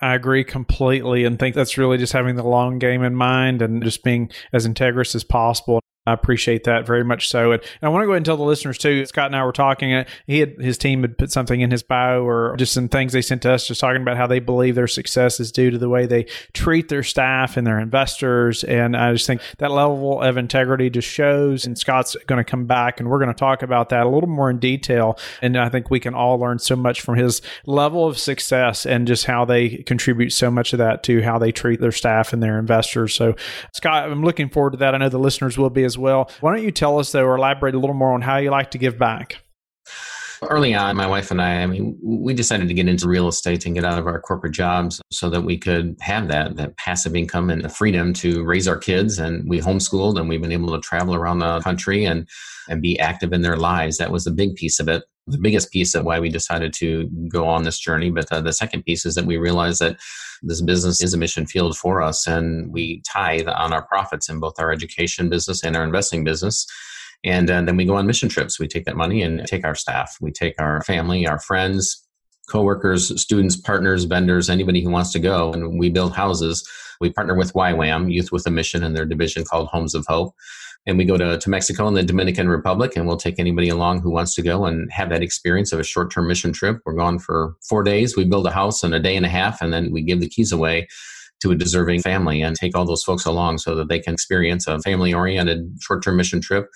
I 0.00 0.14
agree 0.14 0.42
completely 0.42 1.24
and 1.24 1.38
think 1.38 1.54
that's 1.54 1.78
really 1.78 1.96
just 1.96 2.12
having 2.12 2.34
the 2.34 2.42
long 2.42 2.80
game 2.80 3.04
in 3.04 3.14
mind 3.14 3.62
and 3.62 3.82
just 3.84 4.02
being 4.02 4.32
as 4.52 4.66
integrous 4.66 5.14
as 5.14 5.22
possible. 5.22 5.80
I 6.04 6.12
appreciate 6.12 6.64
that 6.64 6.84
very 6.84 7.04
much 7.04 7.28
so. 7.28 7.52
And, 7.52 7.62
I 7.80 7.88
want 7.88 8.02
to 8.02 8.06
go 8.06 8.12
ahead 8.12 8.18
and 8.18 8.26
tell 8.26 8.36
the 8.36 8.42
listeners 8.42 8.76
too. 8.76 9.06
Scott 9.06 9.26
and 9.26 9.36
I 9.36 9.44
were 9.44 9.52
talking. 9.52 9.92
Uh, 9.92 10.04
he 10.26 10.40
had 10.40 10.60
his 10.60 10.76
team 10.76 11.02
had 11.02 11.16
put 11.16 11.30
something 11.30 11.60
in 11.60 11.70
his 11.70 11.84
bio 11.84 12.22
or 12.22 12.56
just 12.56 12.72
some 12.72 12.88
things 12.88 13.12
they 13.12 13.22
sent 13.22 13.42
to 13.42 13.52
us, 13.52 13.68
just 13.68 13.80
talking 13.80 14.02
about 14.02 14.16
how 14.16 14.26
they 14.26 14.40
believe 14.40 14.74
their 14.74 14.88
success 14.88 15.38
is 15.38 15.52
due 15.52 15.70
to 15.70 15.78
the 15.78 15.88
way 15.88 16.06
they 16.06 16.24
treat 16.54 16.88
their 16.88 17.04
staff 17.04 17.56
and 17.56 17.66
their 17.66 17.78
investors. 17.78 18.64
And 18.64 18.96
I 18.96 19.12
just 19.12 19.26
think 19.26 19.42
that 19.58 19.70
level 19.70 20.20
of 20.20 20.36
integrity 20.36 20.90
just 20.90 21.08
shows. 21.08 21.64
And 21.64 21.78
Scott's 21.78 22.16
going 22.26 22.42
to 22.42 22.50
come 22.50 22.66
back 22.66 22.98
and 22.98 23.08
we're 23.08 23.18
going 23.18 23.28
to 23.28 23.34
talk 23.34 23.62
about 23.62 23.90
that 23.90 24.04
a 24.04 24.08
little 24.08 24.28
more 24.28 24.50
in 24.50 24.58
detail. 24.58 25.18
And 25.40 25.56
I 25.56 25.68
think 25.68 25.88
we 25.88 26.00
can 26.00 26.14
all 26.14 26.36
learn 26.36 26.58
so 26.58 26.74
much 26.74 27.00
from 27.00 27.16
his 27.16 27.42
level 27.64 28.06
of 28.06 28.18
success 28.18 28.86
and 28.86 29.06
just 29.06 29.26
how 29.26 29.44
they 29.44 29.78
contribute 29.78 30.30
so 30.30 30.50
much 30.50 30.72
of 30.72 30.78
that 30.78 31.04
to 31.04 31.22
how 31.22 31.38
they 31.38 31.52
treat 31.52 31.80
their 31.80 31.92
staff 31.92 32.32
and 32.32 32.42
their 32.42 32.58
investors. 32.58 33.14
So, 33.14 33.36
Scott, 33.72 34.10
I'm 34.10 34.24
looking 34.24 34.48
forward 34.48 34.72
to 34.72 34.76
that. 34.78 34.94
I 34.94 34.98
know 34.98 35.08
the 35.08 35.18
listeners 35.18 35.56
will 35.56 35.70
be 35.70 35.84
as 35.84 35.91
well. 35.98 36.30
Why 36.40 36.54
don't 36.54 36.64
you 36.64 36.70
tell 36.70 36.98
us, 36.98 37.12
though, 37.12 37.24
or 37.24 37.36
elaborate 37.36 37.74
a 37.74 37.78
little 37.78 37.94
more 37.94 38.12
on 38.12 38.22
how 38.22 38.38
you 38.38 38.50
like 38.50 38.72
to 38.72 38.78
give 38.78 38.98
back? 38.98 39.38
Early 40.42 40.74
on, 40.74 40.96
my 40.96 41.06
wife 41.06 41.30
and 41.30 41.40
I, 41.40 41.62
I 41.62 41.66
mean, 41.66 41.96
we 42.02 42.34
decided 42.34 42.66
to 42.66 42.74
get 42.74 42.88
into 42.88 43.06
real 43.06 43.28
estate 43.28 43.64
and 43.64 43.76
get 43.76 43.84
out 43.84 43.98
of 43.98 44.08
our 44.08 44.20
corporate 44.20 44.54
jobs 44.54 45.00
so 45.12 45.30
that 45.30 45.42
we 45.42 45.56
could 45.56 45.96
have 46.00 46.26
that 46.28 46.56
that 46.56 46.76
passive 46.76 47.14
income 47.14 47.48
and 47.48 47.64
the 47.64 47.68
freedom 47.68 48.12
to 48.14 48.42
raise 48.42 48.66
our 48.66 48.76
kids. 48.76 49.20
And 49.20 49.48
we 49.48 49.60
homeschooled, 49.60 50.18
and 50.18 50.28
we've 50.28 50.42
been 50.42 50.50
able 50.50 50.72
to 50.72 50.80
travel 50.80 51.14
around 51.14 51.38
the 51.38 51.60
country 51.60 52.04
and 52.04 52.28
and 52.68 52.82
be 52.82 52.98
active 52.98 53.32
in 53.32 53.42
their 53.42 53.56
lives. 53.56 53.98
That 53.98 54.10
was 54.10 54.26
a 54.26 54.32
big 54.32 54.56
piece 54.56 54.80
of 54.80 54.88
it. 54.88 55.04
The 55.26 55.38
biggest 55.38 55.70
piece 55.70 55.94
of 55.94 56.04
why 56.04 56.18
we 56.18 56.28
decided 56.28 56.72
to 56.74 57.08
go 57.28 57.46
on 57.46 57.62
this 57.62 57.78
journey. 57.78 58.10
But 58.10 58.30
uh, 58.32 58.40
the 58.40 58.52
second 58.52 58.82
piece 58.82 59.06
is 59.06 59.14
that 59.14 59.24
we 59.24 59.36
realized 59.36 59.80
that 59.80 59.98
this 60.42 60.60
business 60.60 61.00
is 61.00 61.14
a 61.14 61.18
mission 61.18 61.46
field 61.46 61.76
for 61.76 62.02
us, 62.02 62.26
and 62.26 62.72
we 62.72 63.02
tithe 63.06 63.46
on 63.46 63.72
our 63.72 63.86
profits 63.86 64.28
in 64.28 64.40
both 64.40 64.58
our 64.58 64.72
education 64.72 65.28
business 65.28 65.62
and 65.62 65.76
our 65.76 65.84
investing 65.84 66.24
business. 66.24 66.66
And 67.24 67.48
uh, 67.50 67.62
then 67.62 67.76
we 67.76 67.84
go 67.84 67.94
on 67.94 68.06
mission 68.06 68.28
trips. 68.28 68.58
We 68.58 68.66
take 68.66 68.84
that 68.86 68.96
money 68.96 69.22
and 69.22 69.46
take 69.46 69.64
our 69.64 69.76
staff, 69.76 70.16
we 70.20 70.32
take 70.32 70.60
our 70.60 70.82
family, 70.82 71.26
our 71.26 71.38
friends, 71.38 72.04
coworkers, 72.48 73.20
students, 73.20 73.56
partners, 73.56 74.04
vendors, 74.04 74.50
anybody 74.50 74.82
who 74.82 74.90
wants 74.90 75.12
to 75.12 75.18
go, 75.18 75.52
and 75.52 75.78
we 75.78 75.88
build 75.88 76.14
houses. 76.14 76.68
We 77.00 77.10
partner 77.10 77.34
with 77.34 77.52
YWAM, 77.52 78.12
Youth 78.12 78.32
with 78.32 78.46
a 78.46 78.50
Mission, 78.50 78.82
and 78.82 78.96
their 78.96 79.06
division 79.06 79.44
called 79.44 79.68
Homes 79.68 79.94
of 79.94 80.04
Hope. 80.06 80.34
And 80.84 80.98
we 80.98 81.04
go 81.04 81.16
to, 81.16 81.38
to 81.38 81.50
Mexico 81.50 81.86
and 81.86 81.96
the 81.96 82.02
Dominican 82.02 82.48
Republic, 82.48 82.96
and 82.96 83.06
we'll 83.06 83.16
take 83.16 83.38
anybody 83.38 83.68
along 83.68 84.00
who 84.00 84.10
wants 84.10 84.34
to 84.34 84.42
go 84.42 84.64
and 84.64 84.90
have 84.90 85.10
that 85.10 85.22
experience 85.22 85.72
of 85.72 85.78
a 85.78 85.84
short 85.84 86.10
term 86.10 86.26
mission 86.26 86.52
trip. 86.52 86.80
We're 86.84 86.94
gone 86.94 87.20
for 87.20 87.54
four 87.68 87.84
days. 87.84 88.16
We 88.16 88.24
build 88.24 88.46
a 88.46 88.50
house 88.50 88.82
in 88.82 88.92
a 88.92 88.98
day 88.98 89.16
and 89.16 89.24
a 89.24 89.28
half, 89.28 89.62
and 89.62 89.72
then 89.72 89.92
we 89.92 90.02
give 90.02 90.20
the 90.20 90.28
keys 90.28 90.50
away 90.50 90.88
to 91.40 91.50
a 91.50 91.56
deserving 91.56 92.00
family 92.00 92.40
and 92.40 92.56
take 92.56 92.76
all 92.76 92.84
those 92.84 93.02
folks 93.02 93.24
along 93.24 93.58
so 93.58 93.74
that 93.74 93.88
they 93.88 93.98
can 93.98 94.14
experience 94.14 94.66
a 94.66 94.78
family 94.80 95.12
oriented 95.12 95.76
short 95.80 96.02
term 96.02 96.16
mission 96.16 96.40
trip 96.40 96.68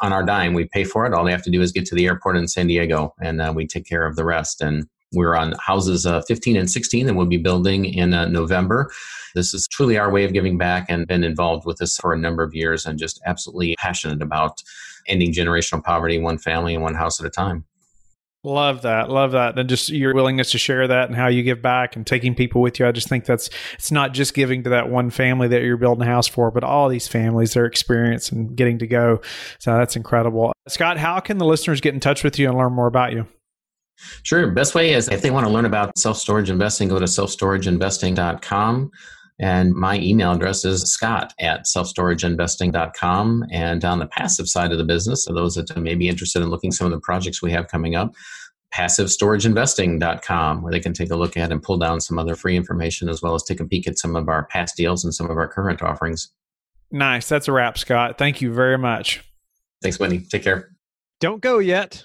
on 0.00 0.12
our 0.12 0.22
dime. 0.22 0.54
We 0.54 0.66
pay 0.66 0.84
for 0.84 1.06
it. 1.06 1.12
All 1.12 1.24
they 1.24 1.32
have 1.32 1.42
to 1.42 1.50
do 1.50 1.60
is 1.60 1.72
get 1.72 1.84
to 1.86 1.94
the 1.94 2.06
airport 2.06 2.36
in 2.36 2.48
San 2.48 2.66
Diego, 2.66 3.14
and 3.20 3.40
uh, 3.40 3.52
we 3.54 3.66
take 3.66 3.86
care 3.86 4.06
of 4.06 4.16
the 4.16 4.24
rest. 4.24 4.62
And 4.62 4.86
we're 5.12 5.36
on 5.36 5.54
houses 5.64 6.06
uh, 6.06 6.22
15 6.22 6.56
and 6.56 6.70
16 6.70 7.06
that 7.06 7.14
we'll 7.14 7.26
be 7.26 7.36
building 7.36 7.84
in 7.84 8.14
uh, 8.14 8.26
November. 8.26 8.90
This 9.34 9.54
is 9.54 9.66
truly 9.70 9.98
our 9.98 10.10
way 10.10 10.24
of 10.24 10.32
giving 10.32 10.58
back 10.58 10.86
and 10.88 11.06
been 11.06 11.24
involved 11.24 11.66
with 11.66 11.78
this 11.78 11.96
for 11.96 12.12
a 12.12 12.18
number 12.18 12.42
of 12.42 12.54
years 12.54 12.86
and 12.86 12.98
just 12.98 13.20
absolutely 13.26 13.74
passionate 13.78 14.22
about 14.22 14.62
ending 15.08 15.32
generational 15.32 15.82
poverty 15.82 16.18
one 16.18 16.38
family 16.38 16.74
and 16.74 16.82
one 16.82 16.94
house 16.94 17.20
at 17.20 17.26
a 17.26 17.30
time. 17.30 17.64
Love 18.44 18.82
that. 18.82 19.08
Love 19.08 19.32
that. 19.32 19.56
And 19.56 19.68
just 19.68 19.88
your 19.88 20.14
willingness 20.14 20.50
to 20.50 20.58
share 20.58 20.88
that 20.88 21.08
and 21.08 21.14
how 21.14 21.28
you 21.28 21.44
give 21.44 21.62
back 21.62 21.94
and 21.94 22.04
taking 22.04 22.34
people 22.34 22.60
with 22.60 22.80
you. 22.80 22.88
I 22.88 22.90
just 22.90 23.08
think 23.08 23.24
that's, 23.24 23.48
it's 23.74 23.92
not 23.92 24.14
just 24.14 24.34
giving 24.34 24.64
to 24.64 24.70
that 24.70 24.88
one 24.88 25.10
family 25.10 25.46
that 25.46 25.62
you're 25.62 25.76
building 25.76 26.02
a 26.02 26.10
house 26.10 26.26
for, 26.26 26.50
but 26.50 26.64
all 26.64 26.88
these 26.88 27.06
families, 27.06 27.54
their 27.54 27.66
experience 27.66 28.32
and 28.32 28.56
getting 28.56 28.80
to 28.80 28.86
go. 28.88 29.20
So 29.60 29.76
that's 29.76 29.94
incredible. 29.94 30.52
Scott, 30.66 30.98
how 30.98 31.20
can 31.20 31.38
the 31.38 31.44
listeners 31.44 31.80
get 31.80 31.94
in 31.94 32.00
touch 32.00 32.24
with 32.24 32.36
you 32.36 32.48
and 32.48 32.58
learn 32.58 32.72
more 32.72 32.88
about 32.88 33.12
you? 33.12 33.28
Sure. 34.22 34.50
Best 34.50 34.74
way 34.74 34.92
is 34.92 35.08
if 35.08 35.22
they 35.22 35.30
want 35.30 35.46
to 35.46 35.52
learn 35.52 35.64
about 35.64 35.96
self 35.98 36.16
storage 36.16 36.50
investing, 36.50 36.88
go 36.88 36.98
to 36.98 37.06
selfstorageinvesting.com. 37.06 38.90
And 39.40 39.74
my 39.74 39.98
email 39.98 40.32
address 40.32 40.64
is 40.64 40.82
scott 40.82 41.34
at 41.40 41.64
selfstorageinvesting.com. 41.64 43.46
And 43.50 43.84
on 43.84 43.98
the 43.98 44.06
passive 44.06 44.48
side 44.48 44.70
of 44.72 44.78
the 44.78 44.84
business, 44.84 45.24
for 45.24 45.32
those 45.32 45.56
that 45.56 45.76
may 45.76 45.94
be 45.94 46.08
interested 46.08 46.42
in 46.42 46.50
looking 46.50 46.70
some 46.70 46.86
of 46.86 46.92
the 46.92 47.00
projects 47.00 47.42
we 47.42 47.50
have 47.52 47.66
coming 47.66 47.96
up, 47.96 48.14
passivestorageinvesting.com, 48.72 50.62
where 50.62 50.72
they 50.72 50.80
can 50.80 50.92
take 50.92 51.10
a 51.10 51.16
look 51.16 51.36
at 51.36 51.50
and 51.50 51.62
pull 51.62 51.76
down 51.76 52.00
some 52.00 52.18
other 52.18 52.36
free 52.36 52.56
information 52.56 53.08
as 53.08 53.20
well 53.20 53.34
as 53.34 53.42
take 53.42 53.60
a 53.60 53.64
peek 53.64 53.88
at 53.88 53.98
some 53.98 54.14
of 54.16 54.28
our 54.28 54.44
past 54.46 54.76
deals 54.76 55.04
and 55.04 55.14
some 55.14 55.30
of 55.30 55.36
our 55.36 55.48
current 55.48 55.82
offerings. 55.82 56.30
Nice. 56.90 57.28
That's 57.28 57.48
a 57.48 57.52
wrap, 57.52 57.78
Scott. 57.78 58.18
Thank 58.18 58.40
you 58.40 58.52
very 58.52 58.78
much. 58.78 59.24
Thanks, 59.82 59.98
Whitney. 59.98 60.20
Take 60.20 60.44
care. 60.44 60.70
Don't 61.20 61.40
go 61.40 61.58
yet. 61.58 62.04